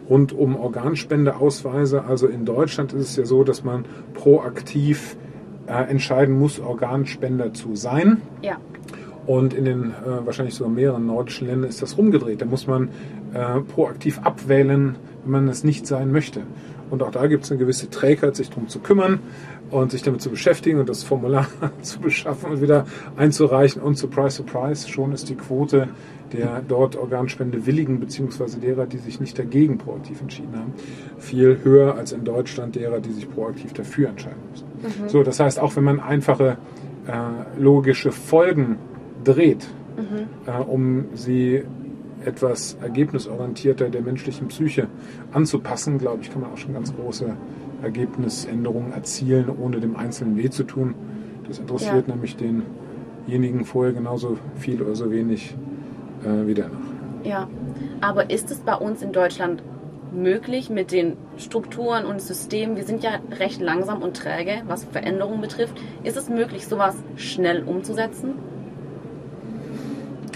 rund 0.09 0.33
um 0.33 0.55
Organspendeausweise. 0.55 2.05
Also 2.05 2.27
in 2.27 2.45
Deutschland 2.45 2.93
ist 2.93 3.09
es 3.09 3.15
ja 3.15 3.25
so, 3.25 3.43
dass 3.43 3.63
man 3.63 3.85
proaktiv 4.13 5.17
äh, 5.67 5.89
entscheiden 5.89 6.37
muss, 6.37 6.59
Organspender 6.59 7.53
zu 7.53 7.75
sein. 7.75 8.21
Ja. 8.41 8.57
Und 9.25 9.53
in 9.53 9.65
den 9.65 9.83
äh, 9.91 10.25
wahrscheinlich 10.25 10.53
sogar 10.53 10.71
mehreren 10.71 11.07
nordischen 11.07 11.47
Ländern 11.47 11.69
ist 11.69 11.81
das 11.81 11.97
rumgedreht. 11.97 12.41
Da 12.41 12.45
muss 12.45 12.67
man 12.67 12.89
äh, 13.35 13.59
proaktiv 13.59 14.19
abwählen, 14.23 14.95
wenn 15.23 15.31
man 15.31 15.47
es 15.49 15.63
nicht 15.63 15.85
sein 15.85 16.11
möchte. 16.11 16.43
Und 16.89 17.03
auch 17.03 17.11
da 17.11 17.27
gibt 17.27 17.43
es 17.43 17.51
eine 17.51 17.59
gewisse 17.59 17.89
Trägheit, 17.89 18.35
sich 18.35 18.49
darum 18.49 18.69
zu 18.69 18.79
kümmern 18.79 19.19
und 19.71 19.91
sich 19.91 20.03
damit 20.03 20.21
zu 20.21 20.29
beschäftigen 20.29 20.79
und 20.79 20.87
das 20.87 21.03
Formular 21.03 21.47
zu 21.81 21.99
beschaffen 21.99 22.51
und 22.51 22.61
wieder 22.61 22.85
einzureichen. 23.17 23.81
Und 23.81 23.97
surprise, 23.97 24.37
surprise, 24.37 24.87
schon 24.87 25.11
ist 25.11 25.27
die 25.29 25.35
Quote 25.35 25.89
der 26.31 26.61
dort 26.65 26.95
Organspende 26.95 27.65
willigen, 27.65 27.99
beziehungsweise 27.99 28.59
derer, 28.59 28.85
die 28.85 28.97
sich 28.97 29.19
nicht 29.19 29.37
dagegen 29.37 29.77
proaktiv 29.77 30.21
entschieden 30.21 30.57
haben, 30.57 30.73
viel 31.17 31.59
höher 31.63 31.95
als 31.95 32.13
in 32.13 32.23
Deutschland 32.23 32.75
derer, 32.75 32.99
die 32.99 33.11
sich 33.11 33.29
proaktiv 33.29 33.73
dafür 33.73 34.09
entscheiden 34.09 34.39
müssen. 34.51 34.67
Mhm. 35.03 35.09
So, 35.09 35.23
das 35.23 35.39
heißt, 35.39 35.59
auch 35.59 35.75
wenn 35.75 35.83
man 35.83 35.99
einfache 35.99 36.57
äh, 37.07 37.61
logische 37.61 38.11
Folgen 38.11 38.77
dreht, 39.23 39.67
mhm. 39.97 40.27
äh, 40.47 40.63
um 40.63 41.05
sie 41.13 41.63
etwas 42.25 42.77
ergebnisorientierter 42.81 43.89
der 43.89 44.01
menschlichen 44.01 44.47
Psyche 44.47 44.87
anzupassen, 45.31 45.97
glaube 45.97 46.21
ich, 46.21 46.31
kann 46.31 46.41
man 46.41 46.51
auch 46.51 46.57
schon 46.57 46.73
ganz 46.73 46.93
große 46.95 47.35
Ergebnisänderungen 47.81 48.91
erzielen, 48.91 49.49
ohne 49.49 49.79
dem 49.79 49.95
Einzelnen 49.95 50.37
weh 50.37 50.49
zu 50.49 50.63
tun. 50.63 50.95
Das 51.47 51.59
interessiert 51.59 52.07
ja. 52.07 52.13
nämlich 52.13 52.35
denjenigen 52.37 53.65
vorher 53.65 53.93
genauso 53.93 54.37
viel 54.55 54.81
oder 54.81 54.95
so 54.95 55.11
wenig 55.11 55.55
äh, 56.23 56.47
wie 56.47 56.53
danach. 56.53 56.79
Ja, 57.23 57.47
aber 58.01 58.29
ist 58.29 58.51
es 58.51 58.59
bei 58.59 58.75
uns 58.75 59.01
in 59.01 59.11
Deutschland 59.11 59.63
möglich 60.11 60.69
mit 60.69 60.91
den 60.91 61.17
Strukturen 61.37 62.05
und 62.05 62.21
Systemen, 62.21 62.77
wir 62.77 62.85
sind 62.85 63.03
ja 63.03 63.19
recht 63.39 63.61
langsam 63.61 64.01
und 64.01 64.15
träge, 64.15 64.61
was 64.67 64.85
Veränderungen 64.85 65.41
betrifft, 65.41 65.75
ist 66.03 66.17
es 66.17 66.29
möglich, 66.29 66.67
sowas 66.67 66.95
schnell 67.15 67.63
umzusetzen? 67.63 68.35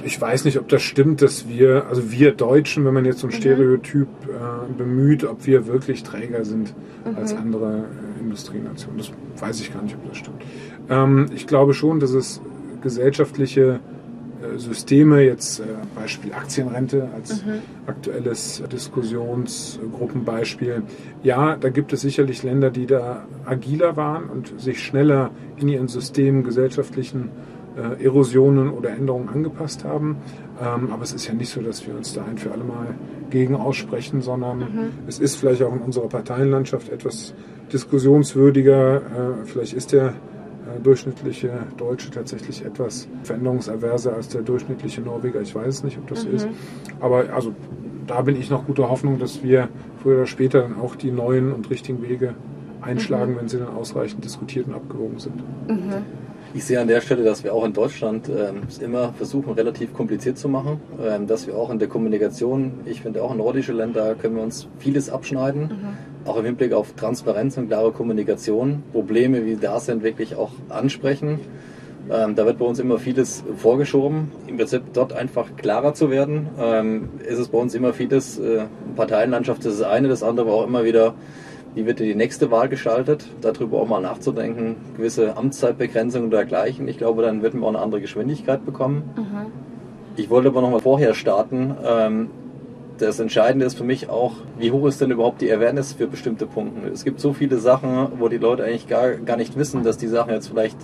Ich 0.10 0.20
weiß 0.20 0.44
nicht, 0.46 0.58
ob 0.58 0.68
das 0.70 0.82
stimmt, 0.82 1.22
dass 1.22 1.48
wir, 1.48 1.86
also 1.88 2.12
wir 2.12 2.32
Deutschen, 2.32 2.84
wenn 2.84 2.96
man 2.96 3.06
jetzt 3.06 3.20
so 3.20 3.28
ein 3.28 3.30
mhm. 3.30 3.36
Stereotyp 3.36 4.08
äh, 4.24 4.74
bemüht, 4.76 5.24
ob 5.24 5.46
wir 5.46 5.68
wirklich 5.68 6.02
träger 6.02 6.46
sind 6.46 6.74
mhm. 7.06 7.16
als 7.16 7.36
andere 7.36 7.86
äh, 8.18 8.20
Industrienationen. 8.20 8.98
Das 8.98 9.12
weiß 9.40 9.62
ich 9.62 9.72
gar 9.72 9.84
nicht, 9.84 9.96
ob 9.96 10.10
das 10.10 10.18
stimmt. 10.18 10.42
Ähm, 10.90 11.28
ich 11.36 11.46
glaube 11.46 11.76
schon, 11.76 12.00
dass 12.00 12.14
es 12.14 12.42
gesellschaftliche 12.82 13.82
äh, 14.42 14.58
Systeme, 14.58 15.22
jetzt 15.22 15.60
äh, 15.60 15.66
Beispiel 15.94 16.34
Aktienrente 16.34 17.08
als 17.14 17.46
mhm. 17.46 17.60
aktuelles 17.86 18.64
Diskussionsgruppenbeispiel. 18.72 20.82
Ja, 21.22 21.56
da 21.56 21.70
gibt 21.70 21.94
es 21.94 22.02
sicherlich 22.02 22.42
Länder, 22.42 22.72
die 22.72 22.88
da 22.88 23.28
agiler 23.46 23.96
waren 23.96 24.24
und 24.24 24.60
sich 24.60 24.84
schneller 24.84 25.30
in 25.58 25.68
ihren 25.68 25.88
Systemen 25.88 26.44
gesellschaftlichen 26.44 27.30
äh, 27.80 28.04
Erosionen 28.04 28.70
oder 28.70 28.90
Änderungen 28.90 29.30
angepasst 29.30 29.84
haben. 29.84 30.18
Ähm, 30.62 30.92
aber 30.92 31.04
es 31.04 31.14
ist 31.14 31.28
ja 31.28 31.34
nicht 31.34 31.50
so, 31.50 31.62
dass 31.62 31.88
wir 31.88 31.96
uns 31.96 32.14
da 32.14 32.26
ein 32.26 32.38
für 32.38 32.52
alle 32.52 32.64
Mal 32.64 32.88
gegen 33.30 33.56
aussprechen, 33.56 34.22
sondern 34.22 34.60
mhm. 34.60 34.90
es 35.08 35.20
ist 35.20 35.36
vielleicht 35.36 35.64
auch 35.64 35.74
in 35.74 35.82
unserer 35.82 36.08
Parteienlandschaft 36.08 36.90
etwas 36.90 37.34
diskussionswürdiger. 37.72 38.98
Äh, 38.98 39.46
vielleicht 39.46 39.74
ist 39.74 39.94
der 39.94 40.08
äh, 40.08 40.80
durchschnittliche 40.82 41.52
Deutsche 41.78 42.12
tatsächlich 42.12 42.66
etwas 42.66 43.08
veränderungsaverser 43.24 44.14
als 44.14 44.30
der 44.30 44.42
durchschnittliche 44.42 45.02
Norweger. 45.02 45.42
Ich 45.42 45.56
weiß 45.56 45.84
nicht, 45.84 45.98
ob 45.98 46.08
das 46.08 46.26
mhm. 46.26 46.36
ist. 46.36 46.48
Aber 47.00 47.26
also 47.34 47.54
da 48.08 48.22
bin 48.22 48.36
ich 48.36 48.50
noch 48.50 48.66
guter 48.66 48.90
Hoffnung, 48.90 49.20
dass 49.20 49.44
wir 49.44 49.70
früher 50.02 50.18
oder 50.18 50.26
später 50.26 50.62
dann 50.62 50.80
auch 50.80 50.96
die 50.96 51.12
neuen 51.12 51.54
und 51.54 51.70
richtigen 51.70 52.02
Wege 52.02 52.34
einschlagen, 52.82 53.34
mhm. 53.34 53.38
wenn 53.38 53.48
sie 53.48 53.60
dann 53.60 53.70
ausreichend 53.70 54.26
diskutiert 54.26 54.68
und 54.68 54.74
abgewogen 54.74 55.20
sind. 55.20 55.36
Mhm. 55.70 56.06
Ich 56.56 56.66
sehe 56.66 56.80
an 56.80 56.88
der 56.88 57.02
Stelle, 57.02 57.24
dass 57.24 57.44
wir 57.44 57.54
auch 57.54 57.64
in 57.64 57.74
Deutschland 57.74 58.28
ähm, 58.28 58.64
es 58.68 58.80
immer 58.80 59.14
versuchen, 59.14 59.54
relativ 59.54 59.94
kompliziert 59.94 60.40
zu 60.40 60.50
machen. 60.50 60.82
Ähm, 61.00 61.28
dass 61.28 61.46
wir 61.46 61.56
auch 61.56 61.70
in 61.70 61.78
der 61.78 61.88
Kommunikation, 61.88 62.80
ich 62.86 63.02
finde 63.02 63.22
auch 63.22 63.32
in 63.32 63.38
nordische 63.38 63.72
Länder 63.72 64.16
können 64.16 64.36
wir 64.36 64.42
uns 64.42 64.68
vieles 64.80 65.12
abschneiden. 65.12 65.62
Mhm. 65.62 66.28
Auch 66.28 66.38
im 66.38 66.46
Hinblick 66.46 66.74
auf 66.74 66.94
Transparenz 66.94 67.56
und 67.58 67.68
klare 67.68 67.92
Kommunikation. 67.92 68.82
Probleme, 68.92 69.46
wie 69.46 69.58
da 69.58 69.80
sind, 69.80 70.02
wirklich 70.02 70.36
auch 70.36 70.52
ansprechen. 70.70 71.40
Ähm, 72.10 72.34
da 72.34 72.48
wird 72.48 72.58
bei 72.58 72.66
uns 72.66 72.80
immer 72.80 72.98
vieles 72.98 73.44
vorgeschoben. 73.58 74.32
Im 74.48 74.58
Prinzip 74.58 74.82
dort 74.94 75.14
einfach 75.14 75.56
klarer 75.56 75.94
zu 75.94 76.10
werden, 76.10 76.48
ähm, 76.60 77.10
ist 77.28 77.38
es 77.38 77.50
bei 77.50 77.60
uns 77.60 77.76
immer 77.76 77.94
vieles, 77.94 78.40
äh, 78.40 78.64
Parteienlandschaft 78.96 79.64
ist 79.66 79.80
das 79.80 79.88
eine, 79.88 80.08
das 80.08 80.24
andere 80.24 80.52
auch 80.52 80.66
immer 80.66 80.84
wieder 80.84 81.14
wie 81.76 81.86
wird 81.86 82.00
die 82.00 82.16
nächste 82.16 82.52
Wahl 82.52 82.70
gestaltet? 82.70 83.28
Darüber 83.42 83.80
auch 83.80 83.88
mal 83.88 84.02
nachzudenken, 84.02 84.76
gewisse 84.98 85.38
Amtszeitbegrenzungen 85.38 86.26
und 86.26 86.32
dergleichen. 86.32 86.88
Ich 86.88 86.98
glaube, 86.98 87.22
dann 87.22 87.42
wird 87.42 87.54
man 87.54 87.64
auch 87.64 87.70
eine 87.70 87.80
andere 87.80 88.02
Geschwindigkeit 88.02 88.66
bekommen. 88.66 89.04
Mhm. 89.16 89.52
Ich 90.16 90.30
wollte 90.30 90.50
aber 90.50 90.62
noch 90.62 90.72
mal 90.72 90.82
vorher 90.82 91.14
starten. 91.14 91.76
Ähm, 91.84 92.30
das 92.98 93.20
Entscheidende 93.20 93.66
ist 93.66 93.78
für 93.78 93.84
mich 93.84 94.10
auch, 94.10 94.34
wie 94.58 94.72
hoch 94.72 94.86
ist 94.88 95.00
denn 95.00 95.12
überhaupt 95.12 95.42
die 95.42 95.52
Awareness 95.52 95.94
für 95.94 96.08
bestimmte 96.08 96.46
Punkte? 96.46 96.90
Es 96.90 97.06
gibt 97.06 97.22
so 97.22 97.34
viele 97.34 97.58
Sachen, 97.58 98.08
wo 98.20 98.28
die 98.28 98.38
Leute 98.38 98.66
eigentlich 98.66 98.88
gar, 98.88 99.12
gar 99.12 99.38
nicht 99.38 99.58
wissen, 99.58 99.84
dass 99.84 99.98
die 99.98 100.08
Sachen 100.08 100.34
jetzt 100.34 100.50
vielleicht 100.50 100.78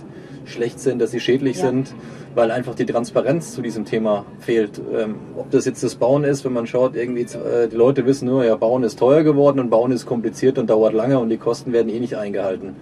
schlecht 0.46 0.80
sind, 0.80 1.00
dass 1.00 1.10
sie 1.10 1.20
schädlich 1.20 1.58
ja. 1.58 1.66
sind, 1.66 1.94
weil 2.34 2.50
einfach 2.50 2.74
die 2.74 2.86
Transparenz 2.86 3.54
zu 3.54 3.62
diesem 3.62 3.84
Thema 3.84 4.24
fehlt. 4.38 4.80
Ähm, 4.94 5.16
ob 5.36 5.50
das 5.50 5.64
jetzt 5.64 5.82
das 5.82 5.96
Bauen 5.96 6.24
ist, 6.24 6.44
wenn 6.44 6.52
man 6.52 6.66
schaut, 6.66 6.96
irgendwie 6.96 7.22
äh, 7.22 7.68
die 7.68 7.76
Leute 7.76 8.06
wissen 8.06 8.26
nur, 8.28 8.44
ja, 8.44 8.56
Bauen 8.56 8.82
ist 8.82 8.98
teuer 8.98 9.22
geworden 9.22 9.60
und 9.60 9.70
Bauen 9.70 9.92
ist 9.92 10.06
kompliziert 10.06 10.58
und 10.58 10.70
dauert 10.70 10.94
lange 10.94 11.18
und 11.18 11.28
die 11.28 11.38
Kosten 11.38 11.72
werden 11.72 11.88
eh 11.88 12.00
nicht 12.00 12.14
eingehalten. 12.14 12.76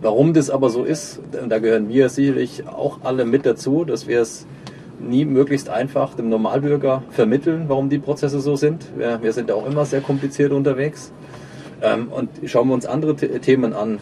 Warum 0.00 0.34
das 0.34 0.50
aber 0.50 0.70
so 0.70 0.84
ist, 0.84 1.20
da 1.48 1.58
gehören 1.58 1.88
wir 1.88 2.08
sicherlich 2.10 2.68
auch 2.68 2.98
alle 3.02 3.24
mit 3.24 3.46
dazu, 3.46 3.84
dass 3.84 4.06
wir 4.06 4.20
es 4.20 4.46
nie 5.00 5.24
möglichst 5.24 5.68
einfach 5.68 6.14
dem 6.14 6.28
Normalbürger 6.28 7.02
vermitteln, 7.10 7.64
warum 7.68 7.88
die 7.88 7.98
Prozesse 7.98 8.40
so 8.40 8.56
sind. 8.56 8.86
Wir, 8.96 9.20
wir 9.22 9.32
sind 9.32 9.50
auch 9.50 9.66
immer 9.66 9.84
sehr 9.84 10.00
kompliziert 10.00 10.52
unterwegs. 10.52 11.12
Ähm, 11.82 12.08
und 12.08 12.30
schauen 12.46 12.68
wir 12.68 12.74
uns 12.74 12.86
andere 12.86 13.16
Themen 13.16 13.72
an, 13.74 13.98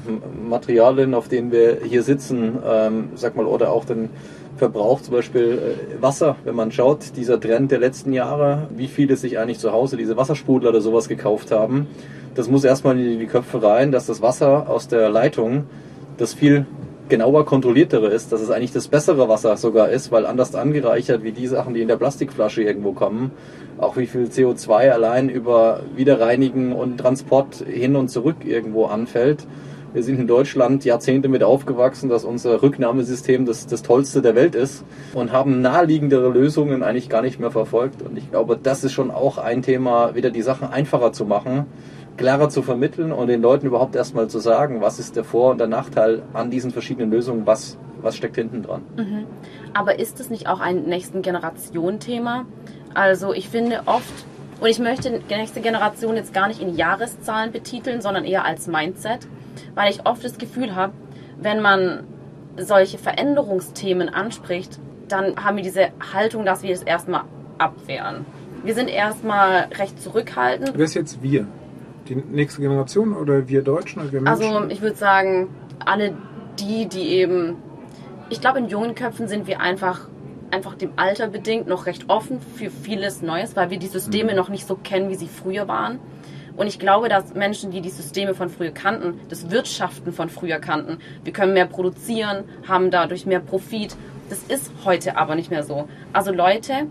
Materialien, 0.48 1.14
auf 1.14 1.28
denen 1.28 1.50
wir 1.50 1.78
hier 1.84 2.02
sitzen, 2.02 2.58
ähm, 2.64 3.10
sag 3.16 3.36
mal, 3.36 3.46
oder 3.46 3.72
auch 3.72 3.84
den 3.84 4.10
Verbrauch, 4.56 5.00
zum 5.00 5.14
Beispiel 5.14 5.76
äh, 5.98 6.02
Wasser. 6.02 6.36
Wenn 6.44 6.54
man 6.54 6.70
schaut, 6.70 7.16
dieser 7.16 7.40
Trend 7.40 7.72
der 7.72 7.80
letzten 7.80 8.12
Jahre, 8.12 8.68
wie 8.76 8.86
viele 8.86 9.16
sich 9.16 9.38
eigentlich 9.38 9.58
zu 9.58 9.72
Hause 9.72 9.96
diese 9.96 10.16
Wassersprudler 10.16 10.70
oder 10.70 10.80
sowas 10.80 11.08
gekauft 11.08 11.50
haben, 11.50 11.88
das 12.34 12.48
muss 12.48 12.64
erstmal 12.64 12.98
in 12.98 13.18
die 13.18 13.26
Köpfe 13.26 13.62
rein, 13.62 13.92
dass 13.92 14.06
das 14.06 14.22
Wasser 14.22 14.68
aus 14.68 14.88
der 14.88 15.08
Leitung 15.08 15.64
das 16.16 16.34
viel 16.34 16.66
genauer 17.08 17.44
kontrolliertere 17.44 18.08
ist, 18.08 18.32
dass 18.32 18.40
es 18.40 18.50
eigentlich 18.50 18.72
das 18.72 18.88
bessere 18.88 19.28
Wasser 19.28 19.56
sogar 19.56 19.90
ist, 19.90 20.10
weil 20.10 20.26
anders 20.26 20.54
angereichert 20.54 21.22
wie 21.22 21.32
die 21.32 21.46
Sachen, 21.46 21.74
die 21.74 21.82
in 21.82 21.88
der 21.88 21.96
Plastikflasche 21.96 22.62
irgendwo 22.62 22.92
kommen, 22.92 23.32
auch 23.78 23.96
wie 23.96 24.06
viel 24.06 24.24
CO2 24.24 24.90
allein 24.90 25.28
über 25.28 25.80
Wiederreinigen 25.96 26.72
und 26.72 26.98
Transport 26.98 27.64
hin 27.66 27.96
und 27.96 28.08
zurück 28.08 28.36
irgendwo 28.44 28.86
anfällt. 28.86 29.46
Wir 29.92 30.02
sind 30.02 30.18
in 30.18 30.26
Deutschland 30.26 30.84
Jahrzehnte 30.84 31.28
mit 31.28 31.44
aufgewachsen, 31.44 32.08
dass 32.08 32.24
unser 32.24 32.62
Rücknahmesystem 32.62 33.46
das, 33.46 33.68
das 33.68 33.82
tollste 33.82 34.22
der 34.22 34.34
Welt 34.34 34.56
ist 34.56 34.84
und 35.14 35.30
haben 35.30 35.60
naheliegendere 35.60 36.30
Lösungen 36.30 36.82
eigentlich 36.82 37.08
gar 37.08 37.22
nicht 37.22 37.38
mehr 37.38 37.52
verfolgt. 37.52 38.02
Und 38.02 38.18
ich 38.18 38.28
glaube, 38.28 38.58
das 38.60 38.82
ist 38.82 38.92
schon 38.92 39.12
auch 39.12 39.38
ein 39.38 39.62
Thema, 39.62 40.16
wieder 40.16 40.30
die 40.30 40.42
Sachen 40.42 40.66
einfacher 40.66 41.12
zu 41.12 41.26
machen, 41.26 41.66
klarer 42.16 42.48
zu 42.48 42.62
vermitteln 42.62 43.12
und 43.12 43.26
den 43.28 43.42
Leuten 43.42 43.66
überhaupt 43.66 43.96
erstmal 43.96 44.28
zu 44.28 44.38
sagen, 44.38 44.80
was 44.80 44.98
ist 44.98 45.16
der 45.16 45.24
Vor- 45.24 45.50
und 45.50 45.58
der 45.58 45.66
Nachteil 45.66 46.22
an 46.32 46.50
diesen 46.50 46.70
verschiedenen 46.70 47.10
Lösungen, 47.10 47.46
was, 47.46 47.76
was 48.00 48.16
steckt 48.16 48.36
hinten 48.36 48.62
dran. 48.62 48.82
Mhm. 48.96 49.26
Aber 49.72 49.98
ist 49.98 50.20
es 50.20 50.30
nicht 50.30 50.46
auch 50.46 50.60
ein 50.60 50.84
nächsten 50.84 51.22
Generation-Thema? 51.22 52.46
Also 52.94 53.32
ich 53.32 53.48
finde 53.48 53.82
oft, 53.86 54.12
und 54.60 54.68
ich 54.68 54.78
möchte 54.78 55.20
die 55.28 55.34
nächste 55.34 55.60
Generation 55.60 56.16
jetzt 56.16 56.32
gar 56.32 56.48
nicht 56.48 56.62
in 56.62 56.76
Jahreszahlen 56.76 57.50
betiteln, 57.50 58.00
sondern 58.00 58.24
eher 58.24 58.44
als 58.44 58.68
Mindset, 58.68 59.26
weil 59.74 59.90
ich 59.90 60.06
oft 60.06 60.24
das 60.24 60.38
Gefühl 60.38 60.76
habe, 60.76 60.92
wenn 61.40 61.60
man 61.60 62.04
solche 62.56 62.98
Veränderungsthemen 62.98 64.08
anspricht, 64.08 64.78
dann 65.08 65.44
haben 65.44 65.56
wir 65.56 65.64
diese 65.64 65.88
Haltung, 66.12 66.44
dass 66.44 66.62
wir 66.62 66.72
es 66.72 66.80
das 66.80 66.88
erstmal 66.88 67.22
abwehren. 67.58 68.24
Wir 68.62 68.74
sind 68.74 68.88
erstmal 68.88 69.68
recht 69.78 70.00
zurückhaltend. 70.00 70.72
Wer 70.74 70.84
ist 70.84 70.94
jetzt 70.94 71.22
wir? 71.22 71.46
Die 72.08 72.16
nächste 72.16 72.60
Generation 72.60 73.14
oder 73.14 73.48
wir 73.48 73.62
Deutschen? 73.62 74.02
Oder 74.02 74.12
wir 74.12 74.20
Menschen? 74.20 74.44
also 74.44 74.68
ich 74.68 74.80
würde 74.82 74.96
sagen, 74.96 75.48
alle 75.84 76.16
die, 76.58 76.86
die 76.86 77.08
eben, 77.08 77.56
ich 78.30 78.40
glaube 78.40 78.58
in 78.58 78.68
jungen 78.68 78.94
Köpfen 78.94 79.28
sind 79.28 79.46
wir 79.46 79.60
einfach 79.60 80.08
einfach 80.50 80.74
dem 80.76 80.92
Alter 80.96 81.26
bedingt 81.26 81.66
noch 81.66 81.86
recht 81.86 82.08
offen 82.08 82.40
für 82.40 82.70
vieles 82.70 83.22
Neues, 83.22 83.56
weil 83.56 83.70
wir 83.70 83.78
die 83.78 83.88
Systeme 83.88 84.30
mhm. 84.30 84.36
noch 84.36 84.48
nicht 84.48 84.66
so 84.66 84.76
kennen, 84.76 85.10
wie 85.10 85.16
sie 85.16 85.26
früher 85.26 85.66
waren. 85.66 85.98
Und 86.56 86.68
ich 86.68 86.78
glaube, 86.78 87.08
dass 87.08 87.34
Menschen, 87.34 87.72
die 87.72 87.80
die 87.80 87.90
Systeme 87.90 88.34
von 88.34 88.48
früher 88.48 88.70
kannten, 88.70 89.20
das 89.28 89.50
Wirtschaften 89.50 90.12
von 90.12 90.28
früher 90.28 90.60
kannten, 90.60 90.98
wir 91.24 91.32
können 91.32 91.52
mehr 91.52 91.66
produzieren, 91.66 92.44
haben 92.68 92.92
dadurch 92.92 93.26
mehr 93.26 93.40
Profit. 93.40 93.96
Das 94.30 94.38
ist 94.44 94.70
heute 94.84 95.16
aber 95.16 95.34
nicht 95.34 95.50
mehr 95.50 95.64
so. 95.64 95.88
Also 96.12 96.32
Leute, 96.32 96.86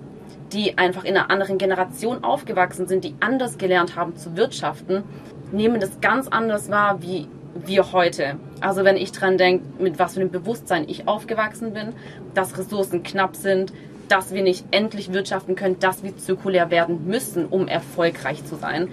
die 0.52 0.78
einfach 0.78 1.04
in 1.04 1.16
einer 1.16 1.32
anderen 1.32 1.58
Generation 1.58 2.24
aufgewachsen 2.24 2.88
sind, 2.88 3.04
die 3.04 3.16
anders 3.20 3.58
gelernt 3.58 3.96
haben 3.96 4.16
zu 4.16 4.36
wirtschaften, 4.36 5.04
nehmen 5.52 5.80
das 5.80 6.02
ganz 6.02 6.28
anders 6.28 6.70
wahr 6.70 7.02
wie 7.02 7.28
wir 7.66 7.92
heute. 7.92 8.36
Also 8.62 8.84
wenn 8.84 8.98
ich 8.98 9.12
dran 9.12 9.38
denke, 9.38 9.66
mit 9.80 10.00
was 10.00 10.16
für 10.16 10.22
einem 10.22 10.32
Bewusstsein 10.32 10.86
ich 10.88 11.08
aufgewachsen 11.08 11.74
bin, 11.74 11.94
dass 12.34 12.58
Ressourcen 12.58 13.04
knapp 13.04 13.36
sind, 13.36 13.72
dass 14.10 14.34
wir 14.34 14.44
nicht 14.44 14.66
endlich 14.72 15.14
wirtschaften 15.14 15.56
können, 15.56 15.80
dass 15.80 16.04
wir 16.04 16.18
zirkulär 16.18 16.72
werden 16.72 17.08
müssen, 17.08 17.46
um 17.46 17.68
erfolgreich 17.68 18.44
zu 18.46 18.56
sein. 18.56 18.90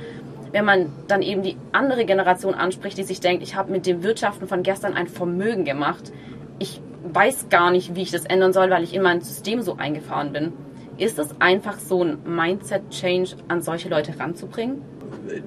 Wenn 0.52 0.64
man 0.64 0.92
dann 1.08 1.22
eben 1.22 1.42
die 1.42 1.56
andere 1.72 2.04
Generation 2.04 2.54
anspricht, 2.54 2.98
die 2.98 3.02
sich 3.02 3.20
denkt, 3.20 3.42
ich 3.42 3.54
habe 3.54 3.72
mit 3.72 3.86
dem 3.86 4.02
Wirtschaften 4.02 4.48
von 4.48 4.62
gestern 4.62 4.94
ein 4.94 5.08
Vermögen 5.08 5.64
gemacht, 5.64 6.12
ich 6.58 6.80
weiß 7.04 7.48
gar 7.48 7.70
nicht, 7.70 7.94
wie 7.94 8.02
ich 8.02 8.10
das 8.10 8.24
ändern 8.24 8.52
soll, 8.52 8.70
weil 8.70 8.82
ich 8.82 8.94
in 8.94 9.02
mein 9.02 9.20
System 9.20 9.62
so 9.62 9.76
eingefahren 9.76 10.32
bin. 10.32 10.52
Ist 11.00 11.18
es 11.18 11.34
einfach 11.40 11.78
so 11.78 12.04
ein 12.04 12.18
Mindset-Change 12.26 13.36
an 13.48 13.62
solche 13.62 13.88
Leute 13.88 14.18
ranzubringen? 14.18 14.82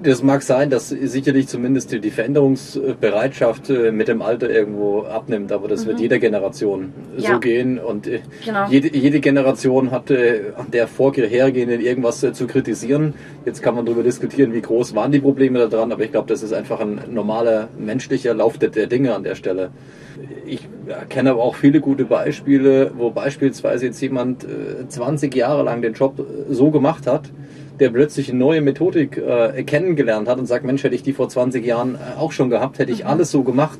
Das 0.02 0.22
mag 0.22 0.42
sein, 0.42 0.70
dass 0.70 0.88
sicherlich 0.88 1.48
zumindest 1.48 1.92
die 1.92 2.10
Veränderungsbereitschaft 2.10 3.70
äh, 3.70 3.92
mit 3.92 4.08
dem 4.08 4.22
Alter 4.22 4.50
irgendwo 4.50 5.02
abnimmt, 5.02 5.52
aber 5.52 5.68
das 5.68 5.84
mhm. 5.84 5.88
wird 5.88 6.00
jeder 6.00 6.18
Generation 6.18 6.92
ja. 7.16 7.32
so 7.32 7.40
gehen 7.40 7.78
und 7.78 8.06
äh, 8.06 8.20
genau. 8.44 8.68
jede, 8.68 8.96
jede, 8.96 9.20
Generation 9.20 9.90
hat 9.90 10.10
an 10.10 10.70
der 10.72 10.86
vorhergehenden 10.86 11.80
irgendwas 11.80 12.22
äh, 12.22 12.32
zu 12.32 12.46
kritisieren. 12.46 13.14
Jetzt 13.44 13.62
kann 13.62 13.74
man 13.74 13.86
darüber 13.86 14.02
diskutieren, 14.02 14.52
wie 14.52 14.60
groß 14.60 14.94
waren 14.94 15.12
die 15.12 15.20
Probleme 15.20 15.58
da 15.58 15.66
dran, 15.66 15.92
aber 15.92 16.04
ich 16.04 16.10
glaube, 16.10 16.28
das 16.28 16.42
ist 16.42 16.52
einfach 16.52 16.80
ein 16.80 17.00
normaler 17.10 17.68
menschlicher 17.78 18.34
Lauf 18.34 18.58
der, 18.58 18.70
der 18.70 18.86
Dinge 18.86 19.14
an 19.14 19.24
der 19.24 19.34
Stelle. 19.34 19.70
Ich 20.46 20.68
kenne 21.08 21.30
aber 21.30 21.42
auch 21.42 21.56
viele 21.56 21.80
gute 21.80 22.04
Beispiele, 22.04 22.92
wo 22.96 23.10
beispielsweise 23.10 23.86
jetzt 23.86 24.00
jemand 24.00 24.46
20 24.88 25.34
Jahre 25.34 25.62
lang 25.62 25.82
den 25.82 25.94
Job 25.94 26.24
so 26.48 26.70
gemacht 26.70 27.06
hat, 27.06 27.30
der 27.80 27.90
plötzlich 27.90 28.30
eine 28.30 28.38
neue 28.38 28.60
Methodik 28.60 29.16
äh, 29.18 29.62
kennengelernt 29.64 30.28
hat 30.28 30.38
und 30.38 30.46
sagt, 30.46 30.64
Mensch, 30.64 30.84
hätte 30.84 30.94
ich 30.94 31.02
die 31.02 31.12
vor 31.12 31.28
20 31.28 31.64
Jahren 31.64 31.96
äh, 31.96 32.18
auch 32.18 32.32
schon 32.32 32.50
gehabt, 32.50 32.78
hätte 32.78 32.92
ich 32.92 33.04
mhm. 33.04 33.10
alles 33.10 33.30
so 33.30 33.42
gemacht. 33.42 33.78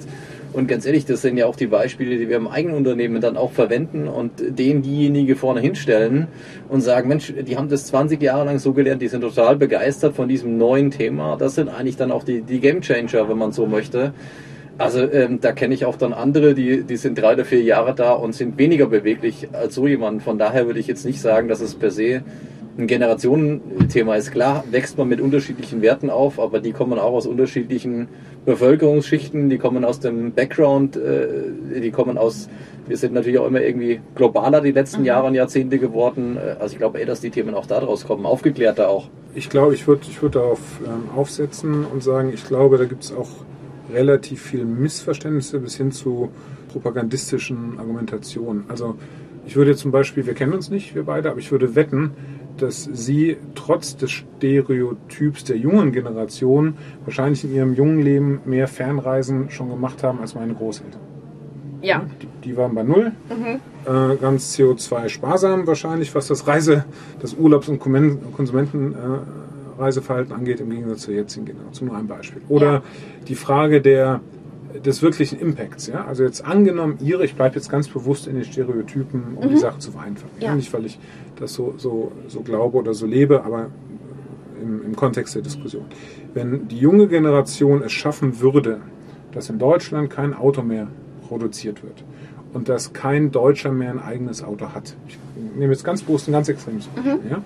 Und 0.53 0.69
ganz 0.69 0.87
ehrlich, 0.87 1.05
das 1.05 1.23
sind 1.23 1.37
ja 1.37 1.47
auch 1.47 1.57
die 1.57 1.67
Beispiele, 1.67 2.17
die 2.17 2.29
wir 2.29 2.37
im 2.37 2.47
eigenen 2.47 2.77
Unternehmen 2.77 3.21
dann 3.21 3.37
auch 3.37 3.51
verwenden 3.51 4.07
und 4.07 4.31
denen 4.39 4.83
diejenige 4.83 5.35
vorne 5.35 5.61
hinstellen 5.61 6.29
und 6.69 6.81
sagen, 6.81 7.09
Mensch, 7.09 7.35
die 7.37 7.57
haben 7.57 7.69
das 7.69 7.87
20 7.87 8.23
Jahre 8.23 8.45
lang 8.45 8.61
so 8.61 8.73
gelernt, 8.73 9.03
die 9.03 9.09
sind 9.09 9.23
total 9.23 9.57
begeistert 9.57 10.15
von 10.15 10.29
diesem 10.29 10.57
neuen 10.57 10.93
Thema. 10.93 11.37
Das 11.37 11.57
sind 11.57 11.69
eigentlich 11.69 11.97
dann 11.97 12.13
auch 12.13 12.23
die, 12.23 12.43
die 12.43 12.61
Game 12.61 12.83
Changer, 12.83 13.29
wenn 13.29 13.37
man 13.37 13.51
so 13.51 13.67
möchte. 13.67 14.15
Also 14.79 15.01
ähm, 15.11 15.41
da 15.41 15.51
kenne 15.53 15.75
ich 15.75 15.87
auch 15.87 15.97
dann 15.97 16.13
andere, 16.13 16.55
die, 16.55 16.83
die 16.83 16.97
sind 16.97 17.19
drei 17.19 17.35
oder 17.35 17.45
vier 17.45 17.63
Jahre 17.63 17.93
da 17.93 18.13
und 18.13 18.33
sind 18.33 18.57
weniger 18.57 18.87
beweglich 18.87 19.49
als 19.53 19.75
so 19.75 19.89
jemand. 19.89 20.23
Von 20.23 20.39
daher 20.39 20.67
würde 20.67 20.79
ich 20.79 20.87
jetzt 20.87 21.05
nicht 21.05 21.21
sagen, 21.21 21.49
dass 21.49 21.61
es 21.61 21.75
per 21.75 21.91
se 21.91 22.23
ein 22.77 22.87
Generationenthema 22.87 24.17
ist. 24.17 24.33
Klar, 24.33 24.65
wächst 24.71 24.99
man 24.99 25.09
mit 25.09 25.21
unterschiedlichen 25.21 25.81
Werten 25.83 26.11
auf, 26.11 26.41
aber 26.41 26.61
die 26.61 26.73
kommen 26.73 26.99
auch 26.99 27.13
aus 27.13 27.27
unterschiedlichen 27.27 28.09
Bevölkerungsschichten, 28.45 29.49
die 29.49 29.59
kommen 29.59 29.85
aus 29.85 30.01
dem 30.01 30.33
Background, 30.33 30.97
äh, 30.97 31.81
die 31.81 31.91
kommen 31.91 32.19
aus, 32.19 32.49
wir 32.87 32.97
sind 32.97 33.15
natürlich 33.15 33.39
auch 33.39 33.47
immer 33.47 33.63
irgendwie 33.63 34.01
globaler 34.15 34.61
die 34.61 34.73
letzten 34.73 35.01
mhm. 35.01 35.07
Jahre 35.07 35.27
und 35.29 35.35
Jahrzehnte 35.35 35.79
geworden. 35.79 36.37
Äh, 36.37 36.57
also 36.61 36.73
ich 36.73 36.79
glaube 36.79 36.99
eher, 36.99 37.07
dass 37.07 37.21
die 37.21 37.31
Themen 37.31 37.55
auch 37.55 37.67
daraus 37.67 38.07
kommen, 38.07 38.27
aufgeklärter 38.27 38.89
auch. 38.89 39.09
Ich 39.35 39.49
glaube, 39.49 39.75
ich 39.75 39.87
würde 39.87 40.03
ich 40.09 40.21
würd 40.21 40.35
darauf 40.35 40.61
ähm, 40.85 41.17
aufsetzen 41.17 41.85
und 41.85 42.03
sagen, 42.03 42.33
ich 42.33 42.47
glaube, 42.47 42.79
da 42.79 42.85
gibt 42.85 43.05
es 43.05 43.13
auch 43.13 43.31
relativ 43.93 44.43
viele 44.43 44.65
Missverständnisse 44.65 45.61
bis 45.61 45.77
hin 45.77 45.93
zu 45.93 46.31
propagandistischen 46.73 47.79
Argumentationen. 47.79 48.65
Also 48.69 48.97
ich 49.47 49.57
würde 49.57 49.77
zum 49.77 49.91
Beispiel, 49.91 50.27
wir 50.27 50.35
kennen 50.35 50.53
uns 50.53 50.71
nicht, 50.71 50.95
wir 50.95 51.05
beide, 51.05 51.31
aber 51.31 51.39
ich 51.39 51.53
würde 51.53 51.75
wetten, 51.75 52.13
dass 52.59 52.85
Sie 52.85 53.39
trotz 53.55 53.97
des 53.97 54.11
Stereotyps 54.11 55.45
der 55.45 55.57
jungen 55.57 55.93
Generation 55.93 56.75
wahrscheinlich 57.05 57.45
in 57.45 57.55
Ihrem 57.55 57.75
jungen 57.75 58.01
Leben 58.01 58.41
mehr 58.45 58.67
Fernreisen 58.69 59.51
schon 59.51 59.71
gemacht 59.71 60.03
haben 60.03 60.21
als 60.21 60.35
meine 60.35 60.53
Großeltern. 60.55 61.01
Ja. 61.83 62.03
Die, 62.23 62.29
die 62.45 62.57
waren 62.57 62.75
bei 62.75 62.83
Null. 62.83 63.13
Mhm. 63.29 63.61
Äh, 63.85 64.17
ganz 64.17 64.57
CO2-sparsam 64.57 65.67
wahrscheinlich, 65.67 66.15
was 66.15 66.29
das 66.29 66.47
Reise, 66.47 66.87
das 67.21 67.35
Urlaubs- 67.35 67.69
und 67.69 67.79
Konsumentenreiseverhalten 67.79 70.33
äh, 70.33 70.35
angeht, 70.35 70.61
im 70.61 70.71
Gegensatz 70.71 71.03
zur 71.03 71.13
jetzigen 71.13 71.45
Generation. 71.45 71.89
Nur 71.89 71.99
ein 71.99 72.07
Beispiel. 72.07 72.41
Oder 72.49 72.73
ja. 72.73 72.83
die 73.29 73.35
Frage 73.35 73.83
der 73.83 74.23
des 74.83 75.03
wirklichen 75.03 75.39
Impacts. 75.39 75.87
Ja? 75.87 76.05
Also 76.05 76.25
jetzt 76.25 76.45
angenommen, 76.45 76.99
Ihre, 77.01 77.25
ich 77.25 77.35
bleibe 77.35 77.55
jetzt 77.57 77.71
ganz 77.71 77.89
bewusst 77.89 78.27
in 78.27 78.35
den 78.35 78.45
Stereotypen, 78.45 79.37
um 79.37 79.45
mhm. 79.45 79.51
die 79.51 79.57
Sache 79.57 79.79
zu 79.79 79.93
vereinfachen. 79.93 80.31
Ja. 80.41 80.55
Nicht, 80.55 80.73
weil 80.73 80.87
ich 80.87 80.99
das 81.37 81.55
so, 81.55 81.75
so, 81.77 82.13
so 82.29 82.41
glaube 82.41 82.79
oder 82.79 82.95
so 82.95 83.07
lebe, 83.07 83.45
aber 83.45 83.71
im, 84.61 84.85
im 84.85 84.97
Kontext 84.97 85.35
der 85.35 85.43
Diskussion. 85.43 85.85
Wenn 86.33 86.69
die 86.69 86.79
junge 86.79 87.07
Generation 87.07 87.83
es 87.83 87.93
schaffen 87.93 88.41
würde, 88.41 88.81
dass 89.33 89.51
in 89.51 89.59
Deutschland 89.59 90.11
kein 90.11 90.35
Auto 90.35 90.63
mehr 90.63 90.89
produziert 91.29 91.83
wird 91.83 92.05
und 92.53 92.69
dass 92.69 92.93
kein 92.93 93.31
Deutscher 93.31 93.73
mehr 93.73 93.91
ein 93.91 94.01
eigenes 94.01 94.43
Auto 94.43 94.71
hat, 94.75 94.97
ich 95.09 95.19
nehme 95.57 95.73
jetzt 95.73 95.85
ganz 95.85 96.03
bewusst 96.03 96.29
ein 96.29 96.33
ganz 96.33 96.49
extremes 96.49 96.87
Beispiel, 96.87 97.15
mhm. 97.15 97.31
ja, 97.31 97.43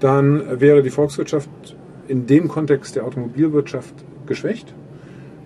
dann 0.00 0.60
wäre 0.60 0.82
die 0.82 0.90
Volkswirtschaft 0.90 1.48
in 2.08 2.26
dem 2.26 2.48
Kontext 2.48 2.96
der 2.96 3.04
Automobilwirtschaft 3.04 3.94
geschwächt 4.26 4.72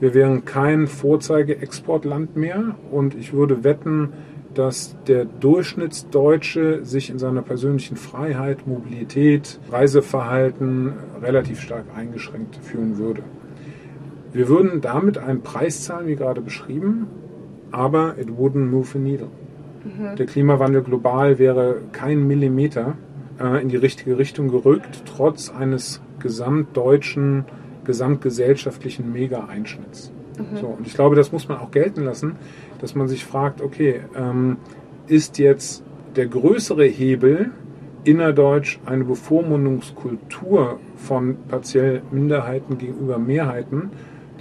wir 0.02 0.14
wären 0.14 0.44
kein 0.44 0.88
Vorzeige-Exportland 0.88 2.34
mehr 2.34 2.74
und 2.90 3.14
ich 3.14 3.32
würde 3.32 3.62
wetten, 3.62 4.08
dass 4.52 4.96
der 5.06 5.24
Durchschnittsdeutsche 5.24 6.84
sich 6.84 7.08
in 7.08 7.20
seiner 7.20 7.40
persönlichen 7.40 7.96
Freiheit, 7.96 8.66
Mobilität, 8.66 9.60
Reiseverhalten 9.70 10.94
relativ 11.22 11.60
stark 11.60 11.84
eingeschränkt 11.94 12.56
fühlen 12.56 12.98
würde. 12.98 13.22
Wir 14.32 14.48
würden 14.48 14.80
damit 14.80 15.18
einen 15.18 15.42
Preis 15.42 15.84
zahlen, 15.84 16.08
wie 16.08 16.16
gerade 16.16 16.40
beschrieben, 16.40 17.06
aber 17.70 18.18
it 18.18 18.26
wouldn't 18.26 18.66
move 18.66 18.88
a 18.96 18.98
needle. 18.98 19.28
Mhm. 19.84 20.16
Der 20.16 20.26
Klimawandel 20.26 20.82
global 20.82 21.38
wäre 21.38 21.76
kein 21.92 22.26
Millimeter 22.26 22.96
äh, 23.38 23.62
in 23.62 23.68
die 23.68 23.76
richtige 23.76 24.18
Richtung 24.18 24.48
gerückt, 24.48 25.04
trotz 25.06 25.48
eines 25.48 26.02
gesamtdeutschen 26.18 27.44
gesamtgesellschaftlichen 27.84 29.12
Mega-Einschnitts. 29.12 30.12
Mhm. 30.38 30.56
So, 30.56 30.66
und 30.66 30.86
ich 30.86 30.94
glaube, 30.94 31.16
das 31.16 31.32
muss 31.32 31.48
man 31.48 31.58
auch 31.58 31.70
gelten 31.70 32.04
lassen, 32.04 32.36
dass 32.80 32.94
man 32.94 33.08
sich 33.08 33.24
fragt, 33.24 33.60
okay, 33.60 34.00
ähm, 34.16 34.56
ist 35.06 35.38
jetzt 35.38 35.84
der 36.16 36.26
größere 36.26 36.84
Hebel 36.84 37.50
innerdeutsch 38.04 38.78
eine 38.84 39.04
Bevormundungskultur 39.04 40.80
von 40.96 41.36
partiell 41.48 42.02
Minderheiten 42.10 42.78
gegenüber 42.78 43.18
Mehrheiten 43.18 43.90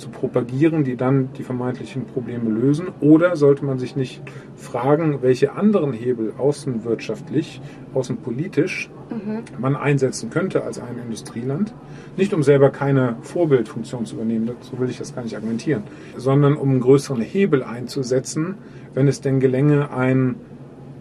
zu 0.02 0.10
propagieren, 0.10 0.84
die 0.84 0.98
dann 0.98 1.30
die 1.38 1.44
vermeintlichen 1.44 2.06
Probleme 2.06 2.50
lösen? 2.50 2.88
Oder 3.00 3.36
sollte 3.38 3.64
man 3.64 3.80
sich 3.80 3.96
nicht 3.96 4.22
fragen, 4.56 5.22
welche 5.22 5.54
anderen 5.54 5.94
Hebel 5.94 6.34
außenwirtschaftlich, 6.38 7.62
außenpolitisch 7.94 8.90
mhm. 9.10 9.44
man 9.60 9.76
einsetzen 9.76 10.30
könnte 10.30 10.64
als 10.64 10.80
ein 10.80 10.98
Industrieland? 11.02 11.74
Nicht 12.18 12.34
um 12.34 12.44
selber 12.44 12.72
keine 12.72 13.16
Vorbildfunktion 13.22 14.06
zu 14.06 14.16
übernehmen, 14.16 14.50
so 14.60 14.80
will 14.80 14.90
ich 14.90 14.98
das 14.98 15.16
gar 15.16 15.24
nicht 15.24 15.36
argumentieren, 15.36 15.84
sondern 16.18 16.58
um 16.58 16.72
einen 16.72 16.82
größeren 16.82 17.22
Hebel 17.22 17.64
einzusetzen, 17.64 18.56
wenn 18.94 19.08
es 19.08 19.22
denn 19.22 19.40
gelänge, 19.40 19.92
ein 19.92 20.36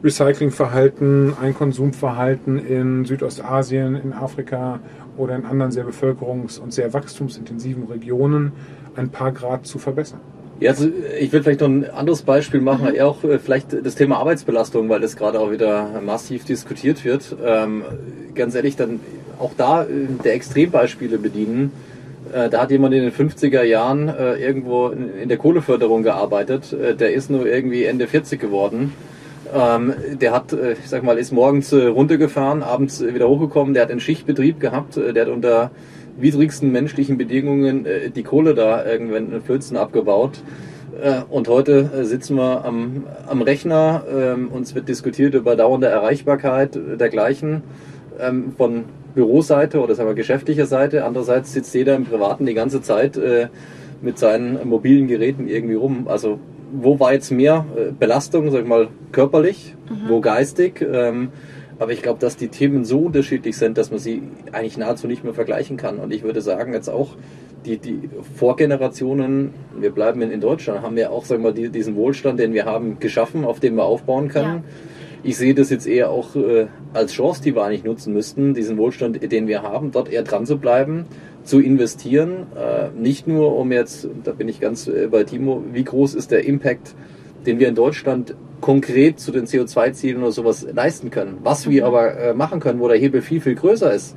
Recyclingverhalten, 0.03 1.35
ein 1.41 1.55
Konsumverhalten 1.55 2.59
in 2.59 3.05
Südostasien, 3.05 3.97
in 3.97 4.13
Afrika 4.13 4.81
oder 5.17 5.37
in 5.37 5.45
anderen 5.45 5.73
sehr 5.73 5.85
bevölkerungs- 5.85 6.59
und 6.59 6.73
sehr 6.73 6.93
wachstumsintensiven 6.93 7.85
Regionen 7.85 8.53
ein 8.97 9.11
paar 9.11 9.33
Grad 9.33 9.67
zu 9.67 9.79
verbessern. 9.79 10.21
Ja, 10.61 10.73
also 10.73 10.89
ich 11.19 11.33
will 11.33 11.43
vielleicht 11.43 11.61
noch 11.61 11.69
ein 11.69 11.89
anderes 11.89 12.23
Beispiel 12.23 12.61
machen, 12.61 12.89
mhm. 12.89 12.95
eher 12.95 13.09
auch 13.09 13.25
äh, 13.25 13.39
vielleicht 13.39 13.85
das 13.85 13.95
Thema 13.95 14.19
Arbeitsbelastung, 14.19 14.89
weil 14.91 15.01
das 15.01 15.17
gerade 15.17 15.41
auch 15.41 15.51
wieder 15.51 16.03
massiv 16.05 16.45
diskutiert 16.45 17.05
wird. 17.05 17.35
Ähm, 17.43 17.83
ganz 18.35 18.55
ehrlich, 18.55 18.77
dann 18.77 19.01
auch 19.39 19.53
da 19.57 19.85
äh, 19.85 19.87
der 20.23 20.35
Extrembeispiele 20.35 21.17
bedienen. 21.17 21.73
Äh, 22.33 22.51
da 22.51 22.63
hat 22.63 22.71
jemand 22.71 22.95
in 22.95 23.03
den 23.03 23.13
50er 23.13 23.63
Jahren 23.63 24.09
äh, 24.09 24.35
irgendwo 24.35 24.89
in, 24.89 25.09
in, 25.23 25.29
der 25.31 25.39
Kohleförderung 25.39 26.03
gearbeitet, 26.03 26.75
äh, 26.75 26.95
der 26.95 27.15
ist 27.15 27.31
nur 27.31 27.47
irgendwie 27.47 27.85
Ende 27.85 28.07
40 28.07 28.39
geworden. 28.39 28.93
Ähm, 29.53 29.95
der 30.21 30.33
hat, 30.33 30.53
äh, 30.53 30.73
ich 30.73 30.89
sag 30.89 31.03
mal, 31.03 31.19
ist 31.19 31.33
morgens 31.33 31.73
runtergefahren, 31.73 32.63
abends 32.63 33.03
wieder 33.03 33.29
hochgekommen, 33.29 33.75
der 33.75 33.85
hat 33.85 33.91
einen 33.91 34.01
Schichtbetrieb 34.01 34.61
gehabt, 34.61 34.97
der 34.97 35.23
hat 35.23 35.29
unter 35.29 35.71
widrigsten 36.19 36.71
menschlichen 36.73 37.19
Bedingungen 37.19 37.87
äh, 37.87 38.11
die 38.11 38.23
Kohle 38.23 38.55
da 38.55 38.85
irgendwann 38.85 39.33
in 39.33 39.43
Flözen 39.43 39.77
abgebaut. 39.77 40.43
Äh, 41.03 41.23
und 41.29 41.49
heute 41.49 41.91
äh, 41.95 42.05
sitzen 42.05 42.37
wir 42.37 42.65
am, 42.65 43.05
am 43.27 43.43
Rechner, 43.43 44.05
ähm, 44.13 44.49
uns 44.49 44.75
wird 44.75 44.89
diskutiert 44.89 45.35
über 45.35 45.57
dauernde 45.57 45.89
Erreichbarkeit 45.89 46.79
dergleichen 46.99 47.63
ähm, 48.19 48.53
von 48.57 48.85
Büroseite 49.15 49.81
oder 49.81 49.95
sagen 49.95 50.09
wir 50.09 50.15
geschäftlicher 50.15 50.67
Seite. 50.67 51.05
Andererseits 51.05 51.53
sitzt 51.53 51.75
jeder 51.75 51.97
im 51.97 52.05
Privaten 52.05 52.47
die 52.47 52.55
ganze 52.55 52.83
Zeit 52.83 53.17
äh, 53.17 53.49
mit 54.03 54.19
seinen 54.19 54.69
mobilen 54.69 55.09
Geräten 55.09 55.49
irgendwie 55.49 55.75
rum. 55.75 56.07
Also 56.07 56.39
wo 56.73 57.01
war 57.01 57.13
jetzt 57.13 57.31
mehr 57.31 57.65
Belastung, 57.99 58.51
sag 58.51 58.63
ich 58.63 58.69
mal, 58.69 58.89
körperlich, 59.13 59.75
mhm. 59.89 60.09
wo 60.09 60.21
geistig? 60.21 60.81
Ähm, 60.81 61.31
aber 61.79 61.93
ich 61.93 62.03
glaube, 62.03 62.21
dass 62.21 62.37
die 62.37 62.49
Themen 62.49 62.85
so 62.85 63.01
unterschiedlich 63.01 63.57
sind, 63.57 63.79
dass 63.79 63.91
man 63.91 63.99
sie 63.99 64.23
eigentlich 64.53 64.77
nahezu 64.77 65.07
nicht 65.07 65.25
mehr 65.25 65.33
vergleichen 65.33 65.79
kann. 65.79 65.99
Und 65.99 66.13
ich 66.13 66.23
würde 66.23 66.43
sagen, 66.43 66.75
jetzt 66.75 66.91
auch 66.91 67.17
die, 67.65 67.79
die 67.79 68.11
Vorgenerationen, 68.37 69.55
wir 69.79 69.91
bleiben 69.91 70.21
in, 70.21 70.31
in 70.31 70.41
Deutschland, 70.43 70.83
haben 70.83 70.99
ja 70.99 71.09
auch, 71.09 71.25
sagen 71.25 71.43
wir, 71.43 71.53
die, 71.53 71.71
diesen 71.71 71.97
Wohlstand, 71.97 72.39
den 72.39 72.53
wir 72.53 72.67
haben, 72.67 72.99
geschaffen, 72.99 73.47
auf 73.47 73.61
dem 73.61 73.77
wir 73.77 73.85
aufbauen 73.85 74.29
können. 74.29 74.57
Ja. 74.57 74.63
Ich 75.23 75.39
sehe 75.39 75.55
das 75.55 75.71
jetzt 75.71 75.87
eher 75.87 76.11
auch 76.11 76.37
äh, 76.37 76.67
als 76.93 77.13
Chance, 77.13 77.43
die 77.43 77.55
wir 77.55 77.65
eigentlich 77.65 77.85
nutzen 77.85 78.13
müssten, 78.13 78.53
diesen 78.53 78.77
Wohlstand, 78.77 79.33
den 79.33 79.47
wir 79.47 79.63
haben, 79.63 79.91
dort 79.91 80.11
eher 80.11 80.23
dran 80.23 80.47
zu 80.47 80.59
bleiben, 80.59 81.07
zu 81.51 81.59
investieren. 81.59 82.47
Äh, 82.57 82.91
nicht 82.97 83.27
nur 83.27 83.57
um 83.57 83.73
jetzt, 83.73 84.09
da 84.23 84.31
bin 84.31 84.49
ich 84.49 84.61
ganz 84.61 84.87
äh, 84.87 85.09
bei 85.11 85.25
Timo, 85.25 85.65
wie 85.73 85.83
groß 85.83 86.15
ist 86.15 86.31
der 86.31 86.45
Impact, 86.45 86.95
den 87.45 87.59
wir 87.59 87.67
in 87.67 87.75
Deutschland 87.75 88.37
konkret 88.61 89.19
zu 89.19 89.33
den 89.33 89.47
CO2-Zielen 89.47 90.23
oder 90.23 90.31
sowas 90.31 90.65
leisten 90.73 91.11
können. 91.11 91.39
Was 91.43 91.69
wir 91.69 91.83
mhm. 91.83 91.89
aber 91.89 92.17
äh, 92.17 92.35
machen 92.35 92.61
können, 92.61 92.79
wo 92.79 92.87
der 92.87 92.99
Hebel 92.99 93.21
viel, 93.21 93.41
viel 93.41 93.57
größer 93.57 93.93
ist, 93.93 94.17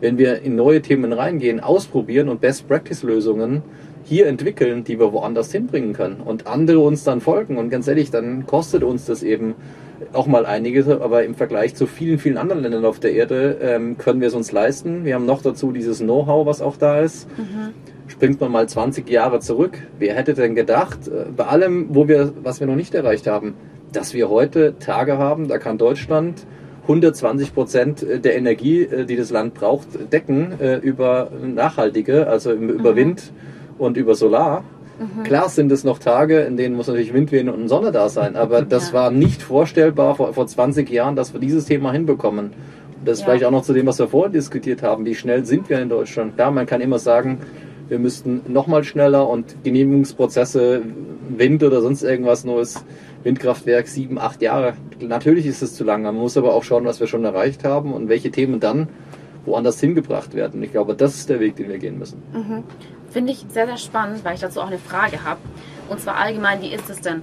wenn 0.00 0.18
wir 0.18 0.42
in 0.42 0.56
neue 0.56 0.82
Themen 0.82 1.14
reingehen, 1.14 1.60
ausprobieren 1.60 2.28
und 2.28 2.42
Best-Practice-Lösungen 2.42 3.62
hier 4.04 4.26
entwickeln, 4.26 4.84
die 4.84 5.00
wir 5.00 5.12
woanders 5.12 5.50
hinbringen 5.50 5.94
können 5.94 6.20
und 6.20 6.46
andere 6.46 6.78
uns 6.80 7.04
dann 7.04 7.20
folgen. 7.20 7.56
Und 7.56 7.70
ganz 7.70 7.88
ehrlich, 7.88 8.10
dann 8.10 8.46
kostet 8.46 8.84
uns 8.84 9.06
das 9.06 9.22
eben 9.22 9.54
auch 10.12 10.26
mal 10.26 10.44
einiges, 10.46 10.88
aber 10.88 11.24
im 11.24 11.34
Vergleich 11.34 11.74
zu 11.74 11.86
vielen, 11.86 12.18
vielen 12.18 12.36
anderen 12.36 12.62
Ländern 12.62 12.84
auf 12.84 13.00
der 13.00 13.12
Erde 13.12 13.58
ähm, 13.60 13.96
können 13.96 14.20
wir 14.20 14.28
es 14.28 14.34
uns 14.34 14.52
leisten. 14.52 15.04
Wir 15.04 15.14
haben 15.14 15.26
noch 15.26 15.42
dazu 15.42 15.72
dieses 15.72 15.98
Know-how, 15.98 16.46
was 16.46 16.60
auch 16.60 16.76
da 16.76 17.00
ist. 17.00 17.28
Mhm. 17.38 17.72
Springt 18.06 18.40
man 18.40 18.52
mal 18.52 18.68
20 18.68 19.08
Jahre 19.08 19.40
zurück. 19.40 19.78
Wer 19.98 20.14
hätte 20.14 20.34
denn 20.34 20.54
gedacht, 20.54 21.08
äh, 21.08 21.26
bei 21.34 21.46
allem, 21.46 21.86
wo 21.90 22.06
wir, 22.06 22.32
was 22.42 22.60
wir 22.60 22.66
noch 22.66 22.76
nicht 22.76 22.94
erreicht 22.94 23.26
haben, 23.26 23.54
dass 23.92 24.12
wir 24.12 24.28
heute 24.28 24.78
Tage 24.78 25.18
haben, 25.18 25.48
da 25.48 25.58
kann 25.58 25.78
Deutschland 25.78 26.44
120 26.82 27.54
Prozent 27.54 28.06
der 28.24 28.36
Energie, 28.36 28.82
äh, 28.82 29.06
die 29.06 29.16
das 29.16 29.30
Land 29.30 29.54
braucht, 29.54 30.12
decken 30.12 30.60
äh, 30.60 30.76
über 30.76 31.30
nachhaltige, 31.42 32.26
also 32.26 32.52
über 32.52 32.92
mhm. 32.92 32.96
Wind 32.96 33.32
und 33.78 33.96
über 33.96 34.14
Solar. 34.14 34.64
Mhm. 34.98 35.24
Klar 35.24 35.48
sind 35.48 35.72
es 35.72 35.84
noch 35.84 35.98
Tage, 35.98 36.40
in 36.40 36.56
denen 36.56 36.76
muss 36.76 36.86
natürlich 36.86 37.12
Wind 37.12 37.32
wehen 37.32 37.48
und 37.48 37.68
Sonne 37.68 37.92
da 37.92 38.08
sein, 38.08 38.36
aber 38.36 38.62
das 38.68 38.88
ja. 38.88 38.94
war 38.94 39.10
nicht 39.10 39.42
vorstellbar 39.42 40.14
vor, 40.14 40.32
vor 40.34 40.46
20 40.46 40.88
Jahren, 40.90 41.16
dass 41.16 41.32
wir 41.32 41.40
dieses 41.40 41.66
Thema 41.66 41.92
hinbekommen. 41.92 42.52
Das 43.04 43.20
ja. 43.20 43.26
vielleicht 43.26 43.44
auch 43.44 43.50
noch 43.50 43.62
zu 43.62 43.72
dem, 43.72 43.86
was 43.86 43.98
wir 43.98 44.08
vorhin 44.08 44.32
diskutiert 44.32 44.82
haben. 44.82 45.04
Wie 45.04 45.14
schnell 45.14 45.44
sind 45.44 45.68
wir 45.68 45.80
in 45.80 45.88
Deutschland? 45.88 46.36
Klar, 46.36 46.50
man 46.50 46.66
kann 46.66 46.80
immer 46.80 46.98
sagen, 46.98 47.38
wir 47.88 47.98
müssten 47.98 48.40
noch 48.48 48.66
mal 48.66 48.82
schneller 48.82 49.28
und 49.28 49.62
Genehmigungsprozesse, 49.62 50.82
Wind 51.36 51.62
oder 51.62 51.82
sonst 51.82 52.02
irgendwas 52.02 52.44
Neues 52.44 52.84
Windkraftwerk 53.24 53.88
sieben, 53.88 54.18
acht 54.18 54.42
Jahre. 54.42 54.74
Natürlich 55.00 55.46
ist 55.46 55.62
es 55.62 55.74
zu 55.74 55.84
lange. 55.84 56.04
Man 56.04 56.16
muss 56.16 56.36
aber 56.36 56.54
auch 56.54 56.62
schauen, 56.62 56.84
was 56.84 57.00
wir 57.00 57.06
schon 57.06 57.24
erreicht 57.24 57.64
haben 57.64 57.92
und 57.92 58.08
welche 58.08 58.30
Themen 58.30 58.60
dann 58.60 58.88
woanders 59.44 59.80
hingebracht 59.80 60.34
werden. 60.34 60.62
Ich 60.62 60.72
glaube, 60.72 60.94
das 60.94 61.14
ist 61.14 61.28
der 61.28 61.40
Weg, 61.40 61.56
den 61.56 61.68
wir 61.68 61.78
gehen 61.78 61.98
müssen. 61.98 62.22
Mhm. 62.32 62.62
Finde 63.14 63.30
ich 63.30 63.46
sehr, 63.48 63.68
sehr 63.68 63.76
spannend, 63.76 64.24
weil 64.24 64.34
ich 64.34 64.40
dazu 64.40 64.60
auch 64.60 64.66
eine 64.66 64.78
Frage 64.80 65.22
habe. 65.22 65.38
Und 65.88 66.00
zwar 66.00 66.16
allgemein, 66.16 66.60
wie 66.62 66.74
ist 66.74 66.90
es 66.90 67.00
denn? 67.00 67.22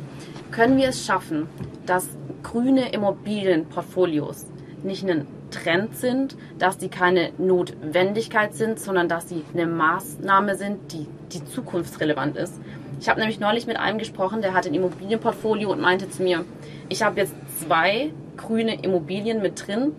Können 0.50 0.78
wir 0.78 0.88
es 0.88 1.06
schaffen, 1.06 1.50
dass 1.86 2.08
grüne 2.44 2.94
Immobilienportfolios 2.94 4.46
nicht 4.84 5.04
ein 5.04 5.28
Trend 5.50 5.98
sind, 5.98 6.38
dass 6.58 6.78
die 6.78 6.88
keine 6.88 7.34
Notwendigkeit 7.38 8.54
sind, 8.54 8.80
sondern 8.80 9.10
dass 9.10 9.28
sie 9.28 9.44
eine 9.54 9.66
Maßnahme 9.66 10.56
sind, 10.56 10.94
die, 10.94 11.08
die 11.34 11.44
zukunftsrelevant 11.44 12.38
ist? 12.38 12.54
Ich 13.02 13.10
habe 13.10 13.20
nämlich 13.20 13.42
neulich 13.42 13.68
mit 13.68 13.76
einem 13.76 13.98
gesprochen, 13.98 14.42
der 14.42 14.54
hat 14.54 14.66
ein 14.66 14.74
Immobilienportfolio 14.74 15.74
und 15.74 15.82
meinte 15.82 16.10
zu 16.10 16.24
mir, 16.24 16.46
ich 16.88 17.04
habe 17.04 17.20
jetzt 17.20 17.36
zwei 17.60 18.12
grüne 18.38 18.82
Immobilien 18.82 19.42
mit 19.42 19.68
drin, 19.68 19.92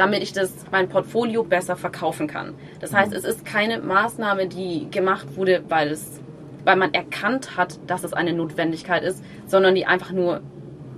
damit 0.00 0.22
ich 0.22 0.32
das 0.32 0.50
mein 0.72 0.88
Portfolio 0.88 1.44
besser 1.44 1.76
verkaufen 1.76 2.26
kann. 2.26 2.54
Das 2.80 2.94
heißt, 2.94 3.12
es 3.12 3.24
ist 3.24 3.44
keine 3.44 3.80
Maßnahme, 3.80 4.46
die 4.46 4.90
gemacht 4.90 5.36
wurde, 5.36 5.62
weil 5.68 5.90
es 5.90 6.20
weil 6.64 6.76
man 6.76 6.94
erkannt 6.94 7.58
hat, 7.58 7.78
dass 7.86 8.02
es 8.02 8.14
eine 8.14 8.32
Notwendigkeit 8.32 9.02
ist, 9.02 9.22
sondern 9.46 9.74
die 9.74 9.84
einfach 9.84 10.12
nur 10.12 10.40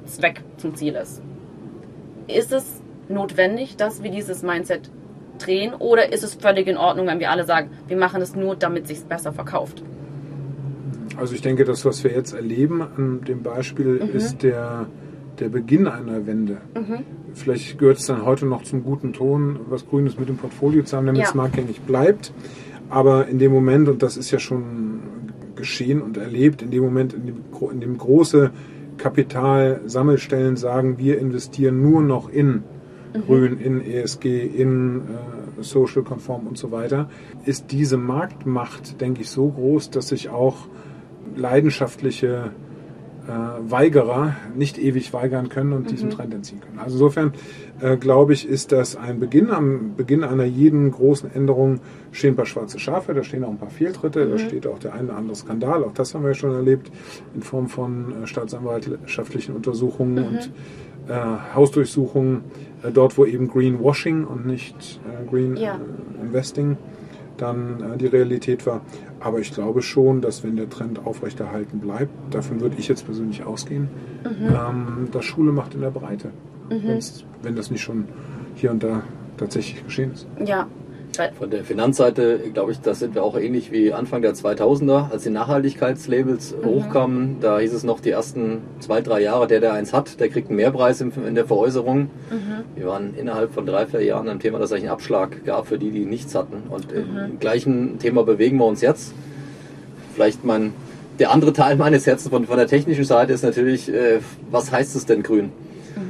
Zweck 0.06 0.42
zum 0.56 0.76
Ziel 0.76 0.94
ist. 0.94 1.20
Ist 2.28 2.52
es 2.52 2.80
notwendig, 3.08 3.76
dass 3.76 4.04
wir 4.04 4.10
dieses 4.12 4.44
Mindset 4.44 4.88
drehen 5.38 5.74
oder 5.74 6.12
ist 6.12 6.22
es 6.22 6.34
völlig 6.34 6.68
in 6.68 6.76
Ordnung, 6.76 7.08
wenn 7.08 7.18
wir 7.18 7.30
alle 7.30 7.44
sagen, 7.44 7.70
wir 7.88 7.96
machen 7.96 8.22
es 8.22 8.36
nur, 8.36 8.54
damit 8.54 8.84
es 8.84 8.88
sich 8.90 9.00
besser 9.04 9.32
verkauft? 9.32 9.82
Also 11.16 11.34
ich 11.34 11.42
denke, 11.42 11.64
das, 11.64 11.84
was 11.84 12.04
wir 12.04 12.12
jetzt 12.12 12.34
erleben 12.34 12.82
an 12.82 13.22
dem 13.26 13.42
Beispiel, 13.42 14.00
mhm. 14.00 14.16
ist 14.16 14.44
der, 14.44 14.86
der 15.40 15.48
Beginn 15.48 15.88
einer 15.88 16.24
Wende. 16.26 16.58
Mhm. 16.74 17.04
Vielleicht 17.34 17.78
gehört 17.78 17.98
es 17.98 18.06
dann 18.06 18.24
heute 18.24 18.46
noch 18.46 18.62
zum 18.62 18.84
guten 18.84 19.12
Ton, 19.12 19.60
was 19.68 19.86
Grünes 19.88 20.18
mit 20.18 20.28
dem 20.28 20.36
Portfolio 20.36 20.82
zu 20.82 20.96
haben, 20.96 21.06
damit 21.06 21.22
ja. 21.22 21.28
es 21.28 21.34
marktgängig 21.34 21.80
bleibt. 21.80 22.32
Aber 22.90 23.26
in 23.28 23.38
dem 23.38 23.52
Moment, 23.52 23.88
und 23.88 24.02
das 24.02 24.16
ist 24.16 24.30
ja 24.30 24.38
schon 24.38 25.00
geschehen 25.56 26.02
und 26.02 26.16
erlebt, 26.16 26.62
in 26.62 26.70
dem 26.70 26.82
Moment, 26.82 27.14
in 27.14 27.26
dem, 27.26 27.36
in 27.70 27.80
dem 27.80 27.96
große 27.96 28.50
Kapitalsammelstellen 28.98 30.56
sagen, 30.56 30.98
wir 30.98 31.18
investieren 31.18 31.82
nur 31.82 32.02
noch 32.02 32.28
in 32.28 32.46
mhm. 33.14 33.22
Grün, 33.26 33.58
in 33.58 33.80
ESG, 33.80 34.46
in 34.46 34.98
äh, 34.98 35.62
Social 35.62 36.02
Conform 36.02 36.46
und 36.46 36.58
so 36.58 36.70
weiter, 36.70 37.08
ist 37.44 37.72
diese 37.72 37.96
Marktmacht, 37.96 39.00
denke 39.00 39.22
ich, 39.22 39.30
so 39.30 39.48
groß, 39.48 39.90
dass 39.90 40.08
sich 40.08 40.28
auch 40.28 40.68
leidenschaftliche 41.34 42.50
Weigerer 43.26 44.34
nicht 44.56 44.78
ewig 44.78 45.12
weigern 45.12 45.48
können 45.48 45.72
und 45.72 45.84
mhm. 45.84 45.88
diesem 45.88 46.10
Trend 46.10 46.34
entziehen 46.34 46.60
können. 46.60 46.78
Also 46.78 46.96
insofern 46.96 47.32
äh, 47.80 47.96
glaube 47.96 48.32
ich, 48.32 48.48
ist 48.48 48.72
das 48.72 48.96
ein 48.96 49.20
Beginn. 49.20 49.50
Am 49.50 49.94
Beginn 49.96 50.24
einer 50.24 50.44
jeden 50.44 50.90
großen 50.90 51.32
Änderung 51.32 51.80
stehen 52.10 52.34
ein 52.34 52.36
paar 52.36 52.46
schwarze 52.46 52.78
Schafe, 52.78 53.14
da 53.14 53.22
stehen 53.22 53.44
auch 53.44 53.50
ein 53.50 53.58
paar 53.58 53.70
Fehltritte, 53.70 54.26
mhm. 54.26 54.30
da 54.30 54.38
steht 54.38 54.66
auch 54.66 54.78
der 54.78 54.94
eine 54.94 55.08
oder 55.08 55.16
andere 55.16 55.36
Skandal, 55.36 55.84
auch 55.84 55.94
das 55.94 56.14
haben 56.14 56.22
wir 56.22 56.30
ja 56.30 56.34
schon 56.34 56.52
erlebt, 56.52 56.90
in 57.34 57.42
Form 57.42 57.68
von 57.68 58.24
äh, 58.24 58.26
staatsanwaltschaftlichen 58.26 59.54
Untersuchungen 59.54 60.14
mhm. 60.14 60.26
und 60.26 60.50
äh, 61.08 61.54
Hausdurchsuchungen, 61.54 62.42
äh, 62.82 62.90
dort 62.90 63.16
wo 63.18 63.24
eben 63.24 63.48
Greenwashing 63.48 64.24
und 64.24 64.46
nicht 64.46 65.00
äh, 65.04 65.28
Green 65.30 65.56
ja. 65.56 65.78
Investing 66.20 66.76
dann 67.42 67.98
die 67.98 68.06
Realität 68.06 68.66
war. 68.66 68.80
Aber 69.20 69.40
ich 69.40 69.52
glaube 69.52 69.82
schon, 69.82 70.20
dass 70.20 70.44
wenn 70.44 70.56
der 70.56 70.70
Trend 70.70 71.04
aufrechterhalten 71.04 71.80
bleibt, 71.80 72.12
davon 72.34 72.60
würde 72.60 72.76
ich 72.78 72.88
jetzt 72.88 73.04
persönlich 73.04 73.44
ausgehen, 73.44 73.88
mhm. 74.24 74.48
ähm, 74.48 75.08
dass 75.12 75.24
Schule 75.24 75.52
macht 75.52 75.74
in 75.74 75.80
der 75.80 75.90
Breite. 75.90 76.30
Mhm. 76.70 76.98
Wenn 77.42 77.56
das 77.56 77.70
nicht 77.70 77.82
schon 77.82 78.06
hier 78.54 78.70
und 78.70 78.82
da 78.82 79.02
tatsächlich 79.36 79.84
geschehen 79.84 80.12
ist. 80.12 80.26
Ja, 80.44 80.68
von 81.38 81.50
der 81.50 81.64
Finanzseite, 81.64 82.38
glaube 82.54 82.72
ich, 82.72 82.80
da 82.80 82.94
sind 82.94 83.14
wir 83.14 83.22
auch 83.22 83.36
ähnlich 83.38 83.70
wie 83.70 83.92
Anfang 83.92 84.22
der 84.22 84.34
2000er, 84.34 85.10
als 85.10 85.24
die 85.24 85.30
Nachhaltigkeitslabels 85.30 86.54
mhm. 86.56 86.64
hochkamen. 86.66 87.36
Da 87.40 87.58
hieß 87.58 87.74
es 87.74 87.84
noch 87.84 88.00
die 88.00 88.10
ersten 88.10 88.62
zwei, 88.80 89.00
drei 89.00 89.20
Jahre, 89.20 89.46
der, 89.46 89.60
der 89.60 89.74
eins 89.74 89.92
hat, 89.92 90.20
der 90.20 90.28
kriegt 90.28 90.48
einen 90.48 90.56
Mehrpreis 90.56 91.00
in 91.00 91.34
der 91.34 91.44
Veräußerung. 91.44 92.02
Mhm. 92.02 92.64
Wir 92.76 92.86
waren 92.86 93.14
innerhalb 93.14 93.52
von 93.52 93.66
drei, 93.66 93.86
vier 93.86 94.02
Jahren 94.02 94.28
am 94.28 94.40
Thema, 94.40 94.58
dass 94.58 94.70
es 94.70 94.78
einen 94.78 94.88
Abschlag 94.88 95.44
gab 95.44 95.66
für 95.66 95.78
die, 95.78 95.90
die 95.90 96.06
nichts 96.06 96.34
hatten. 96.34 96.62
Und 96.70 96.92
mhm. 96.92 97.18
im 97.32 97.38
gleichen 97.38 97.98
Thema 97.98 98.24
bewegen 98.24 98.56
wir 98.56 98.66
uns 98.66 98.80
jetzt. 98.80 99.12
Vielleicht 100.14 100.44
mein, 100.44 100.72
der 101.18 101.30
andere 101.30 101.52
Teil 101.52 101.76
meines 101.76 102.06
Herzens 102.06 102.30
von, 102.30 102.46
von 102.46 102.56
der 102.56 102.66
technischen 102.66 103.04
Seite 103.04 103.32
ist 103.32 103.42
natürlich, 103.42 103.92
äh, 103.92 104.20
was 104.50 104.72
heißt 104.72 104.96
es 104.96 105.06
denn 105.06 105.22
grün? 105.22 105.52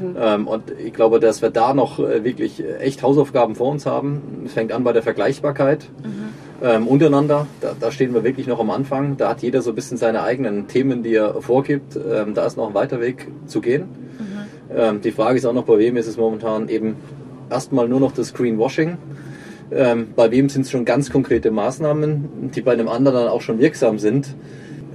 Mhm. 0.03 0.17
Ähm, 0.21 0.49
und 0.49 0.65
ich 0.85 0.93
glaube, 0.93 1.21
dass 1.21 1.43
wir 1.43 1.51
da 1.51 1.75
noch 1.75 1.99
äh, 1.99 2.25
wirklich 2.25 2.63
äh, 2.63 2.77
echt 2.79 3.03
Hausaufgaben 3.03 3.55
vor 3.55 3.71
uns 3.71 3.87
haben. 3.87 4.43
Es 4.47 4.53
fängt 4.53 4.73
an 4.73 4.85
bei 4.85 4.93
der 4.93 5.03
Vergleichbarkeit 5.03 5.89
mhm. 6.03 6.67
ähm, 6.67 6.89
untereinander. 6.89 7.47
Da, 7.61 7.75
da, 7.79 7.91
stehen 7.91 8.15
wir 8.15 8.25
wirklich 8.25 8.47
noch 8.47 8.61
am 8.61 8.71
Anfang. 8.71 9.17
Da 9.17 9.31
hat 9.31 9.43
jeder 9.43 9.63
so 9.63 9.71
ein 9.71 9.75
bisschen 9.75 9.97
seine 9.97 10.23
eigenen 10.23 10.69
Themen, 10.69 11.03
die 11.03 11.15
er 11.15 11.41
vorgibt. 11.41 11.97
Ähm, 11.97 12.35
da 12.35 12.47
ist 12.47 12.57
noch 12.57 12.69
ein 12.69 12.75
weiter 12.75 13.01
Weg 13.01 13.29
zu 13.47 13.61
gehen. 13.61 13.83
Mhm. 14.19 15.03
Die 15.03 15.11
Frage 15.11 15.37
ist 15.37 15.45
auch 15.45 15.53
noch, 15.53 15.65
bei 15.65 15.77
wem 15.77 15.99
ist 15.99 16.07
es 16.07 16.17
momentan 16.17 16.71
eben 16.71 16.97
erstmal 17.51 17.89
nur 17.89 18.01
noch 18.01 18.13
das 18.13 18.33
Greenwashing. 18.33 18.97
Bei 19.69 20.31
wem 20.31 20.49
sind 20.49 20.63
es 20.63 20.71
schon 20.71 20.87
ganz 20.87 21.11
konkrete 21.11 21.51
Maßnahmen, 21.51 22.51
die 22.55 22.63
bei 22.63 22.73
einem 22.73 22.89
anderen 22.89 23.19
dann 23.19 23.29
auch 23.29 23.43
schon 23.43 23.59
wirksam 23.59 23.99
sind 23.99 24.35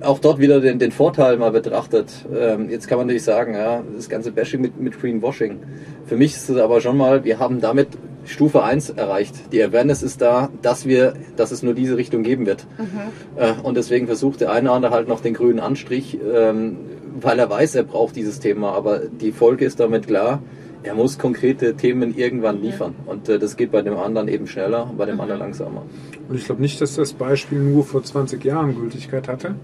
auch 0.02 0.20
dort 0.20 0.40
wieder 0.40 0.60
den, 0.60 0.80
den 0.80 0.92
Vorteil 0.92 1.38
mal 1.38 1.52
betrachtet. 1.52 2.26
Ähm, 2.36 2.70
jetzt 2.70 2.88
kann 2.88 2.98
man 2.98 3.08
natürlich 3.08 3.24
sagen, 3.24 3.54
ja, 3.54 3.84
das 3.96 4.10
ganze 4.10 4.32
Bashing 4.32 4.62
mit, 4.62 4.80
mit 4.80 5.00
Greenwashing. 5.00 5.60
Für 6.06 6.16
mich 6.16 6.36
ist 6.36 6.50
es 6.50 6.58
aber 6.58 6.82
schon 6.82 6.98
mal, 6.98 7.24
wir 7.24 7.40
haben 7.40 7.62
damit 7.62 7.90
Stufe 8.26 8.64
1 8.64 8.92
erreicht. 8.92 9.36
Die 9.52 9.64
Awareness 9.64 10.04
ist 10.04 10.22
da, 10.22 10.50
dass 10.62 10.86
wir, 10.86 11.14
dass 11.36 11.52
es 11.52 11.64
nur 11.64 11.74
diese 11.74 11.98
Richtung 11.98 12.24
geben 12.24 12.46
wird. 12.46 12.66
Mhm. 12.78 13.42
Äh, 13.42 13.54
und 13.64 13.78
deswegen 13.78 14.08
versucht 14.08 14.42
der 14.42 14.52
eine 14.52 14.70
oder 14.70 14.76
andere 14.76 14.94
halt 14.94 15.08
noch 15.08 15.22
den 15.22 15.34
grünen 15.34 15.60
Anstrich, 15.60 16.18
ähm, 16.34 16.78
weil 17.20 17.40
er 17.40 17.50
weiß, 17.50 17.76
er 17.76 17.84
braucht 17.84 18.16
dieses 18.16 18.40
Thema. 18.40 18.74
Aber 18.74 19.00
die 19.00 19.32
Folge 19.32 19.66
ist 19.66 19.80
damit 19.80 20.08
klar, 20.08 20.42
er 20.84 20.94
muss 20.94 21.18
konkrete 21.18 21.76
Themen 21.76 22.16
irgendwann 22.16 22.62
liefern. 22.62 22.96
Und 23.06 23.30
äh, 23.30 23.40
das 23.40 23.58
geht 23.58 23.72
bei 23.72 23.82
dem 23.82 23.98
anderen 23.98 24.28
eben 24.28 24.48
schneller, 24.48 24.92
bei 24.98 25.06
dem 25.06 25.20
anderen 25.20 25.40
langsamer. 25.40 25.84
Und 26.30 26.36
ich 26.36 26.46
glaube 26.46 26.62
nicht, 26.62 26.80
dass 26.82 26.96
das 26.96 27.14
Beispiel 27.14 27.60
nur 27.60 27.84
vor 27.84 28.04
20 28.04 28.44
Jahren 28.44 28.76
Gültigkeit 28.76 29.28
hatte. 29.28 29.56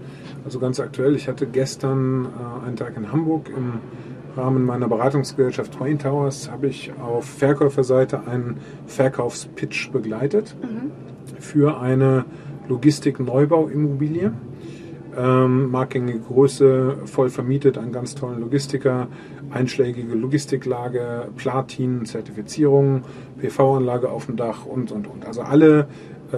Also 0.44 0.58
ganz 0.58 0.80
aktuell, 0.80 1.14
ich 1.14 1.28
hatte 1.28 1.46
gestern 1.46 2.26
äh, 2.26 2.66
einen 2.66 2.76
Tag 2.76 2.96
in 2.96 3.12
Hamburg 3.12 3.50
im 3.54 3.80
Rahmen 4.36 4.64
meiner 4.64 4.88
Beratungsgesellschaft 4.88 5.74
Twain 5.74 5.98
Towers 5.98 6.50
habe 6.50 6.66
ich 6.66 6.92
auf 7.00 7.24
Verkäuferseite 7.24 8.26
einen 8.26 8.56
Verkaufspitch 8.86 9.92
begleitet 9.92 10.56
mhm. 10.60 10.90
für 11.38 11.80
eine 11.80 12.24
Logistik-Neubauimmobilie. 12.68 14.32
Ähm, 15.16 15.70
markgängige 15.70 16.20
Größe, 16.20 16.96
voll 17.04 17.28
vermietet, 17.28 17.78
einen 17.78 17.92
ganz 17.92 18.14
tollen 18.14 18.40
Logistiker, 18.40 19.08
einschlägige 19.50 20.14
Logistiklage, 20.14 21.28
Platin, 21.36 22.04
Zertifizierung, 22.04 23.02
PV-Anlage 23.38 24.08
auf 24.10 24.26
dem 24.26 24.36
Dach 24.36 24.66
und, 24.66 24.90
und, 24.92 25.06
und. 25.06 25.26
Also 25.26 25.42
alle 25.42 25.86
äh, 26.32 26.36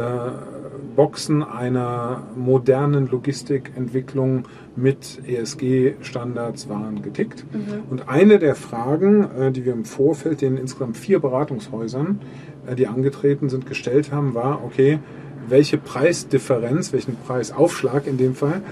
Boxen 0.94 1.42
einer 1.42 2.22
modernen 2.34 3.08
Logistikentwicklung 3.08 4.44
mit 4.74 5.20
ESG-Standards 5.26 6.68
waren 6.68 7.02
getickt. 7.02 7.44
Mhm. 7.52 7.82
Und 7.90 8.08
eine 8.08 8.38
der 8.38 8.54
Fragen, 8.54 9.30
äh, 9.38 9.52
die 9.52 9.64
wir 9.64 9.72
im 9.72 9.84
Vorfeld 9.84 10.40
den 10.40 10.56
insgesamt 10.56 10.96
vier 10.96 11.20
Beratungshäusern, 11.20 12.20
äh, 12.66 12.74
die 12.74 12.86
angetreten 12.86 13.48
sind, 13.48 13.66
gestellt 13.66 14.12
haben, 14.12 14.34
war, 14.34 14.64
okay, 14.64 14.98
welche 15.48 15.78
Preisdifferenz, 15.78 16.92
welchen 16.92 17.16
Preisaufschlag 17.16 18.06
in 18.06 18.16
dem 18.16 18.34
Fall, 18.34 18.62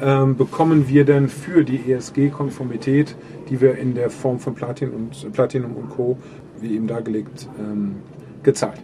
ähm, 0.00 0.36
bekommen 0.36 0.88
wir 0.88 1.04
denn 1.04 1.28
für 1.28 1.64
die 1.64 1.90
ESG-Konformität, 1.90 3.16
die 3.48 3.60
wir 3.60 3.76
in 3.76 3.94
der 3.94 4.10
Form 4.10 4.38
von 4.38 4.54
Platin 4.54 4.90
und, 4.90 5.32
Platinum 5.32 5.74
und 5.74 5.90
Co., 5.90 6.18
wie 6.60 6.74
eben 6.74 6.86
dargelegt, 6.86 7.48
ähm, 7.58 7.96
gezahlt. 8.42 8.80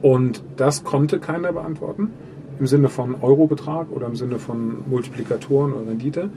Und 0.00 0.42
das 0.56 0.84
konnte 0.84 1.18
keiner 1.18 1.52
beantworten 1.52 2.10
im 2.58 2.66
Sinne 2.66 2.88
von 2.88 3.16
Eurobetrag 3.20 3.90
oder 3.90 4.06
im 4.06 4.16
Sinne 4.16 4.38
von 4.38 4.88
Multiplikatoren 4.88 5.72
oder 5.72 5.90
Rendite, 5.90 6.30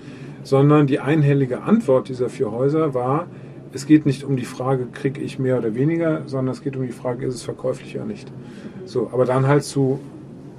sondern 0.44 0.88
die 0.88 1.00
einhellige 1.00 1.64
Antwort 1.64 2.10
dieser 2.10 2.30
vier 2.30 2.52
Häuser 2.52 2.94
war, 2.94 3.28
es 3.76 3.86
geht 3.86 4.06
nicht 4.06 4.24
um 4.24 4.38
die 4.38 4.46
Frage, 4.46 4.88
kriege 4.92 5.22
ich 5.22 5.38
mehr 5.38 5.58
oder 5.58 5.76
weniger, 5.76 6.24
sondern 6.26 6.54
es 6.54 6.64
geht 6.64 6.76
um 6.78 6.84
die 6.84 6.94
Frage, 6.94 7.26
ist 7.26 7.36
es 7.36 7.44
verkäuflich 7.44 7.96
oder 7.96 8.06
nicht. 8.06 8.32
So, 8.86 9.10
aber 9.12 9.26
dann 9.26 9.48
halt 9.48 9.64
zu 9.64 10.00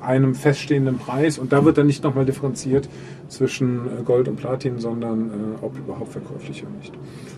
einem 0.01 0.35
feststehenden 0.35 0.99
Preis 0.99 1.39
und 1.39 1.53
da 1.53 1.65
wird 1.65 1.79
dann 1.79 1.87
nicht 1.87 2.05
nochmal 2.05 2.27
differenziert 2.27 2.89
zwischen 3.29 3.87
äh, 3.87 4.03
Gold 4.05 4.29
und 4.29 4.37
Platin, 4.37 4.79
sondern 4.79 5.31
äh, 5.31 5.65
ob 5.65 5.77
überhaupt 5.79 6.13
verkäuflich 6.13 6.63
oder 6.63 6.77
nicht. 6.77 6.93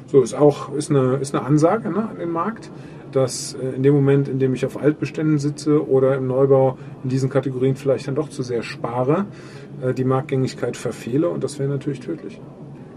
So 0.09 0.21
ist 0.21 0.35
auch 0.35 0.75
ist 0.75 0.91
eine, 0.91 1.17
ist 1.17 1.35
eine 1.35 1.45
Ansage 1.45 1.91
ne, 1.91 2.09
an 2.11 2.19
den 2.19 2.31
Markt 2.31 2.71
dass 3.13 3.55
äh, 3.55 3.77
in 3.77 3.83
dem 3.83 3.95
Moment, 3.95 4.29
in 4.29 4.39
dem 4.39 4.55
ich 4.55 4.67
auf 4.67 4.81
Altbeständen 4.81 5.39
sitze 5.39 5.89
oder 5.89 6.17
im 6.17 6.27
Neubau 6.27 6.79
in 7.05 7.11
diesen 7.11 7.31
Kategorien 7.31 7.77
vielleicht 7.77 8.09
dann 8.09 8.15
doch 8.15 8.29
zu 8.29 8.43
sehr 8.43 8.63
spare, 8.63 9.27
äh, 9.83 9.95
die 9.95 10.05
Marktgängigkeit 10.05 10.77
verfehle 10.77 11.29
und 11.29 11.43
das 11.45 11.59
wäre 11.59 11.69
natürlich 11.69 12.01
tödlich. 12.01 12.41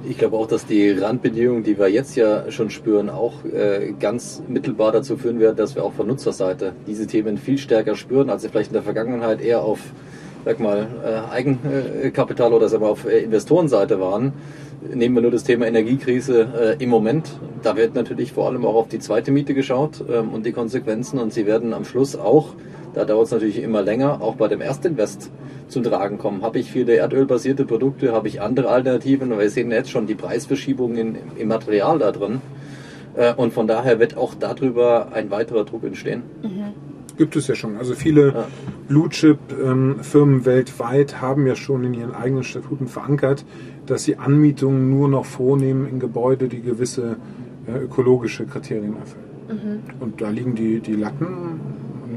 Ich 0.10 0.18
glaube 0.18 0.38
auch, 0.38 0.48
dass 0.48 0.66
die 0.66 0.90
Randbedingungen, 0.92 1.64
die 1.64 1.78
wir 1.78 1.88
jetzt 1.88 2.16
ja 2.16 2.52
schon 2.52 2.70
spüren, 2.70 3.10
auch 3.10 3.46
äh, 3.46 3.94
ganz 4.00 4.42
mittelbar 4.48 4.92
dazu 4.92 5.16
führen 5.16 5.40
werden, 5.40 5.56
dass 5.56 5.76
wir 5.76 5.84
auch 5.84 5.94
von 5.94 6.08
Nutzerseite 6.08 6.74
diese 6.88 7.08
Themen 7.08 7.38
viel 7.38 7.58
stärker 7.58 7.96
spüren, 7.96 8.30
als 8.30 8.42
sie 8.42 8.50
vielleicht 8.50 8.70
in 8.70 8.74
der 8.74 8.84
Vergangenheit 8.84 9.42
eher 9.42 9.62
auf 9.62 9.80
sag 10.44 10.60
mal, 10.60 10.88
Eigenkapital 11.32 12.52
oder 12.52 12.68
sag 12.68 12.82
mal, 12.82 12.90
auf 12.90 13.06
Investorenseite 13.06 14.00
waren 14.00 14.34
nehmen 14.94 15.16
wir 15.16 15.22
nur 15.22 15.32
das 15.32 15.44
Thema 15.44 15.68
Energiekrise 15.68 16.78
äh, 16.80 16.84
im 16.84 16.90
Moment. 16.90 17.40
Da 17.62 17.76
wird 17.76 17.96
natürlich 17.96 18.34
vor 18.34 18.48
allem 18.48 18.66
auch 18.66 18.76
auf 18.76 18.88
die 18.88 19.00
zweite 19.00 19.32
Miete 19.32 19.54
geschaut 19.54 20.04
ähm, 20.10 20.30
und 20.30 20.46
die 20.46 20.52
Konsequenzen. 20.52 21.20
Und 21.20 21.34
sie 21.34 21.46
werden 21.46 21.74
am 21.74 21.86
Schluss 21.86 22.16
auch, 22.16 22.56
da 22.94 23.06
dauert 23.06 23.28
es 23.28 23.32
natürlich 23.32 23.62
immer 23.62 23.82
länger, 23.82 24.22
auch 24.22 24.36
bei 24.36 24.48
dem 24.48 24.62
Erstinvest 24.62 25.32
zum 25.68 25.84
Tragen 25.84 26.18
kommen. 26.18 26.42
Habe 26.42 26.60
ich 26.60 26.72
viele 26.72 26.96
erdölbasierte 26.96 27.66
Produkte, 27.66 28.12
habe 28.12 28.28
ich 28.28 28.42
andere 28.42 28.70
Alternativen? 28.70 29.32
Und 29.32 29.40
wir 29.40 29.50
sehen 29.50 29.72
jetzt 29.72 29.90
schon 29.90 30.08
die 30.08 30.16
Preisverschiebungen 30.16 31.18
im 31.38 31.48
Material 31.48 32.00
da 32.00 32.12
drin. 32.12 32.42
Äh, 33.16 33.34
und 33.34 33.54
von 33.54 33.68
daher 33.68 34.00
wird 34.00 34.18
auch 34.18 34.34
darüber 34.36 35.14
ein 35.14 35.32
weiterer 35.32 35.64
Druck 35.64 35.84
entstehen. 35.84 36.24
Mhm. 36.42 36.92
Gibt 37.18 37.36
es 37.36 37.48
ja 37.48 37.56
schon. 37.56 37.78
Also 37.78 37.94
viele 37.94 38.34
ja. 38.34 38.48
Blue-Chip-Firmen 38.88 40.36
ähm, 40.36 40.46
weltweit 40.46 41.22
haben 41.22 41.46
ja 41.46 41.56
schon 41.56 41.84
in 41.84 41.94
ihren 41.94 42.16
eigenen 42.16 42.44
Statuten 42.44 42.88
verankert, 42.88 43.46
dass 43.86 44.04
sie 44.04 44.18
Anmietungen 44.18 44.90
nur 44.90 45.08
noch 45.08 45.26
vornehmen 45.26 45.88
in 45.88 46.00
Gebäude, 46.00 46.48
die 46.48 46.62
gewisse 46.62 47.18
äh, 47.68 47.78
ökologische 47.78 48.46
Kriterien 48.46 48.96
erfüllen. 48.98 49.31
Mhm. 49.52 49.84
Und 50.00 50.22
da 50.22 50.30
liegen 50.30 50.56
die, 50.56 50.80
die 50.80 50.96
Latten 50.96 51.60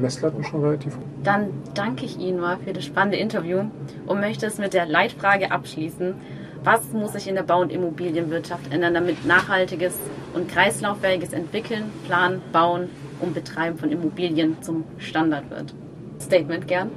Messlatten 0.00 0.44
schon 0.44 0.62
relativ 0.62 0.96
hoch. 0.96 1.02
Dann 1.22 1.50
danke 1.74 2.04
ich 2.04 2.18
Ihnen 2.18 2.40
mal 2.40 2.58
für 2.58 2.72
das 2.72 2.84
spannende 2.84 3.18
Interview 3.18 3.64
und 4.06 4.20
möchte 4.20 4.46
es 4.46 4.58
mit 4.58 4.74
der 4.74 4.86
Leitfrage 4.86 5.50
abschließen. 5.50 6.14
Was 6.62 6.92
muss 6.92 7.12
sich 7.12 7.28
in 7.28 7.34
der 7.34 7.42
Bau- 7.42 7.60
und 7.60 7.70
Immobilienwirtschaft 7.70 8.72
ändern, 8.72 8.94
damit 8.94 9.26
nachhaltiges 9.26 9.98
und 10.32 10.48
kreislauffähiges 10.48 11.32
Entwickeln, 11.32 11.84
Planen, 12.06 12.40
Bauen 12.52 12.88
und 13.20 13.34
Betreiben 13.34 13.76
von 13.76 13.90
Immobilien 13.90 14.56
zum 14.62 14.84
Standard 14.98 15.50
wird? 15.50 15.74
Statement 16.20 16.66
gern. 16.66 16.90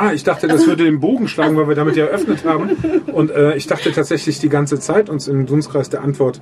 Ah, 0.00 0.14
ich 0.14 0.24
dachte, 0.24 0.48
das 0.48 0.66
würde 0.66 0.84
den 0.84 0.98
Bogen 0.98 1.28
schlagen, 1.28 1.58
weil 1.58 1.68
wir 1.68 1.74
damit 1.74 1.94
ja 1.94 2.06
eröffnet 2.06 2.46
haben. 2.46 2.70
Und 3.12 3.30
äh, 3.30 3.54
ich 3.56 3.66
dachte 3.66 3.92
tatsächlich 3.92 4.38
die 4.38 4.48
ganze 4.48 4.80
Zeit 4.80 5.10
uns 5.10 5.28
im 5.28 5.44
Dunstkreis 5.44 5.90
der 5.90 6.02
Antwort 6.02 6.40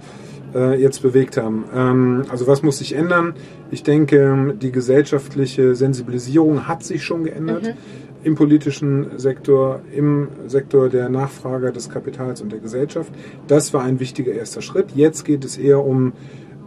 äh, 0.55 0.81
jetzt 0.81 1.03
bewegt 1.03 1.37
haben. 1.37 1.65
Ähm, 1.75 2.23
also 2.29 2.47
was 2.47 2.63
muss 2.63 2.79
sich 2.79 2.93
ändern? 2.93 3.35
Ich 3.73 3.83
denke, 3.83 4.55
die 4.63 4.71
gesellschaftliche 4.71 5.75
Sensibilisierung 5.75 6.69
hat 6.69 6.85
sich 6.85 7.03
schon 7.03 7.25
geändert. 7.25 7.65
Mhm. 7.65 7.73
Im 8.23 8.37
politischen 8.37 9.19
Sektor, 9.19 9.81
im 9.93 10.29
Sektor 10.47 10.89
der 10.89 11.09
Nachfrage 11.09 11.73
des 11.73 11.91
Kapitals 11.91 12.41
und 12.41 12.53
der 12.53 12.61
Gesellschaft. 12.61 13.13
Das 13.49 13.75
war 13.75 13.83
ein 13.83 13.99
wichtiger 13.99 14.31
erster 14.31 14.63
Schritt. 14.63 14.93
Jetzt 14.95 15.25
geht 15.25 15.45
es 15.45 15.59
eher 15.59 15.85
um 15.85 16.13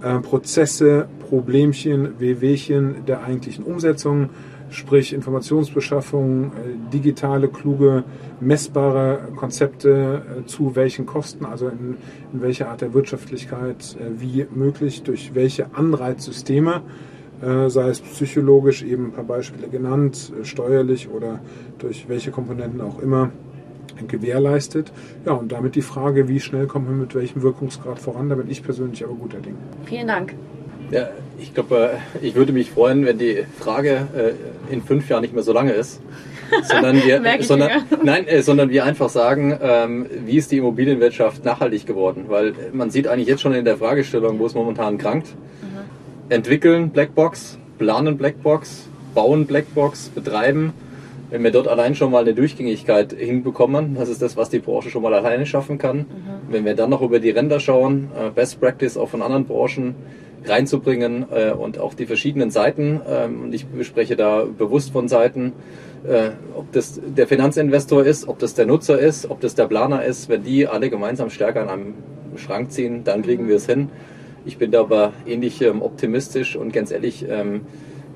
äh, 0.04 0.20
Prozesse, 0.20 1.08
Problemchen, 1.30 2.20
Wehwehchen 2.20 3.06
der 3.08 3.24
eigentlichen 3.24 3.64
Umsetzung 3.64 4.30
sprich 4.72 5.14
Informationsbeschaffung, 5.14 6.46
äh, 6.46 6.50
digitale, 6.92 7.50
kluge, 7.50 8.04
messbare 8.40 9.28
Konzepte 9.36 10.24
äh, 10.40 10.46
zu 10.46 10.76
welchen 10.76 11.06
Kosten, 11.06 11.46
also 11.46 11.68
in, 11.68 11.98
in 12.34 12.42
welcher 12.42 12.70
Art 12.70 12.82
der 12.82 12.94
Wirtschaftlichkeit, 12.94 13.98
äh, 14.00 14.20
wie 14.20 14.48
möglich, 14.54 15.04
durch 15.04 15.36
welche 15.36 15.76
Anreizsysteme, 15.76 16.82
sei 17.44 17.90
es 17.90 18.02
psychologisch, 18.02 18.84
eben 18.84 19.06
ein 19.06 19.12
paar 19.14 19.24
Beispiele 19.24 19.68
genannt, 19.68 20.32
steuerlich 20.44 21.10
oder 21.10 21.40
durch 21.80 22.08
welche 22.08 22.30
Komponenten 22.30 22.82
auch 22.82 23.00
immer 23.00 23.32
gewährleistet. 24.08 24.92
Ja, 25.26 25.34
und 25.34 25.52
damit 25.52 25.74
die 25.74 25.82
Frage, 25.82 26.28
wie 26.28 26.40
schnell 26.40 26.68
kommen 26.68 26.88
wir 26.88 26.96
mit 26.96 27.16
welchem 27.16 27.42
Wirkungsgrad 27.42 27.98
voran, 27.98 28.30
da 28.30 28.36
bin 28.36 28.48
ich 28.48 28.62
persönlich 28.62 29.04
aber 29.04 29.16
guter 29.16 29.40
Ding. 29.40 29.56
Vielen 29.86 30.06
Dank. 30.06 30.36
Ja, 30.92 31.10
ich 31.40 31.54
glaube, 31.54 31.92
äh, 32.22 32.26
ich 32.26 32.36
würde 32.36 32.52
mich 32.52 32.72
freuen, 32.72 33.06
wenn 33.06 33.18
die 33.18 33.46
Frage 33.58 34.08
äh, 34.16 34.74
in 34.74 34.84
fünf 34.84 35.10
Jahren 35.10 35.22
nicht 35.22 35.34
mehr 35.34 35.44
so 35.44 35.54
lange 35.54 35.72
ist. 35.72 36.02
sondern 36.64 36.98
wir, 37.06 37.22
sondern, 37.42 37.72
nein, 38.04 38.28
äh, 38.28 38.44
sondern 38.44 38.70
wir 38.70 38.84
einfach 38.84 39.10
sagen, 39.10 39.58
ähm, 39.62 40.06
wie 40.26 40.36
ist 40.36 40.52
die 40.52 40.58
Immobilienwirtschaft 40.58 41.46
nachhaltig 41.46 41.86
geworden? 41.86 42.26
Weil 42.28 42.54
man 42.74 42.92
sieht 42.92 43.08
eigentlich 43.08 43.30
jetzt 43.30 43.42
schon 43.42 43.54
in 43.54 43.64
der 43.64 43.78
Fragestellung, 43.78 44.38
wo 44.40 44.46
es 44.46 44.54
momentan 44.54 44.98
krankt. 44.98 45.28
Mhm. 45.62 46.30
Entwickeln 46.30 46.90
Blackbox, 46.90 47.58
planen 47.78 48.18
Blackbox, 48.18 48.90
bauen 49.14 49.46
Blackbox, 49.46 50.10
betreiben. 50.10 50.74
Wenn 51.32 51.44
wir 51.44 51.52
dort 51.52 51.70
allein 51.70 51.96
schon 51.96 52.12
mal 52.12 52.24
eine 52.24 52.34
Durchgängigkeit 52.34 53.14
hinbekommen, 53.14 53.96
das 53.96 54.10
ist 54.10 54.22
das, 54.22 54.36
was 54.36 54.50
die 54.50 54.60
Branche 54.60 54.90
schon 54.90 55.02
mal 55.02 55.14
alleine 55.14 55.46
schaffen 55.46 55.78
kann. 55.78 56.00
Mhm. 56.00 56.06
Wenn 56.50 56.66
wir 56.66 56.76
dann 56.76 56.90
noch 56.90 57.02
über 57.02 57.20
die 57.20 57.30
Ränder 57.30 57.62
schauen, 57.62 58.10
äh, 58.20 58.30
Best 58.30 58.60
Practice 58.60 58.98
auch 58.98 59.08
von 59.08 59.22
anderen 59.22 59.46
Branchen, 59.46 59.96
reinzubringen 60.44 61.26
äh, 61.32 61.52
und 61.52 61.80
auch 61.80 61.94
die 61.94 62.06
verschiedenen 62.06 62.52
Seiten, 62.52 63.00
ähm, 63.08 63.44
und 63.44 63.54
ich 63.54 63.66
spreche 63.84 64.16
da 64.16 64.44
bewusst 64.46 64.92
von 64.92 65.08
Seiten, 65.08 65.54
äh, 66.04 66.32
ob 66.56 66.72
das 66.72 67.00
der 67.02 67.28
Finanzinvestor 67.28 68.06
ist, 68.06 68.28
ob 68.28 68.40
das 68.40 68.54
der 68.54 68.66
Nutzer 68.66 69.00
ist, 69.00 69.30
ob 69.30 69.40
das 69.40 69.56
der 69.56 69.68
Planer 69.68 70.04
ist, 70.04 70.30
wenn 70.30 70.44
die 70.44 70.68
alle 70.68 70.90
gemeinsam 70.90 71.30
stärker 71.30 71.62
an 71.62 71.70
einem 71.70 71.94
Schrank 72.38 72.72
ziehen, 72.72 73.04
dann 73.04 73.22
kriegen 73.22 73.48
wir 73.48 73.56
es 73.56 73.68
hin. 73.68 73.90
Ich 74.44 74.58
bin 74.58 74.72
da 74.72 74.82
aber 74.82 75.14
ähnlich 75.28 75.62
ähm, 75.62 75.82
optimistisch 75.82 76.56
und 76.56 76.74
ganz 76.74 76.92
ehrlich, 76.92 77.26
ähm, 77.30 77.62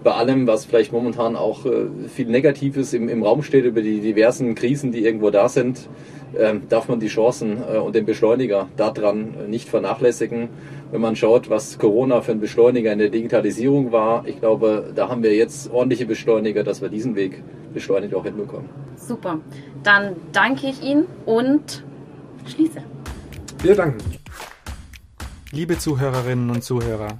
bei 0.06 0.14
allem, 0.14 0.46
was 0.46 0.66
vielleicht 0.66 0.94
momentan 0.94 1.36
auch 1.36 1.66
äh, 1.66 1.88
viel 2.08 2.28
Negatives 2.28 2.94
im, 2.94 3.10
im 3.10 3.24
Raum 3.24 3.42
steht, 3.42 3.66
über 3.66 3.82
die 3.82 4.02
diversen 4.02 4.54
Krisen, 4.54 4.92
die 4.92 5.04
irgendwo 5.04 5.32
da 5.32 5.50
sind, 5.50 5.90
ähm, 6.38 6.62
darf 6.70 6.88
man 6.88 7.00
die 7.00 7.08
Chancen 7.08 7.58
äh, 7.58 7.80
und 7.80 7.96
den 7.96 8.06
Beschleuniger 8.06 8.70
daran 8.78 9.50
nicht 9.50 9.68
vernachlässigen. 9.68 10.50
Wenn 10.92 11.02
man 11.02 11.16
schaut, 11.16 11.50
was 11.50 11.80
Corona 11.80 12.22
für 12.22 12.34
ein 12.34 12.40
Beschleuniger 12.40 12.94
in 12.94 13.00
der 13.00 13.10
Digitalisierung 13.10 13.92
war, 13.92 14.28
ich 14.28 14.40
glaube, 14.40 14.92
da 14.94 15.10
haben 15.10 15.24
wir 15.24 15.36
jetzt 15.36 15.72
ordentliche 15.72 16.06
Beschleuniger, 16.06 16.64
dass 16.64 16.84
wir 16.84 16.90
diesen 16.90 17.16
Weg 17.16 17.44
beschleunigt 17.74 18.14
auch 18.14 18.26
hinbekommen. 18.26 18.70
Super. 18.98 19.40
Dann 19.82 20.16
danke 20.32 20.68
ich 20.68 20.84
Ihnen 20.84 21.08
und 21.26 21.84
schließe. 22.46 22.84
Wir 23.64 23.76
danken. 23.76 24.04
Liebe 25.52 25.80
Zuhörerinnen 25.80 26.52
und 26.52 26.64
Zuhörer, 26.64 27.20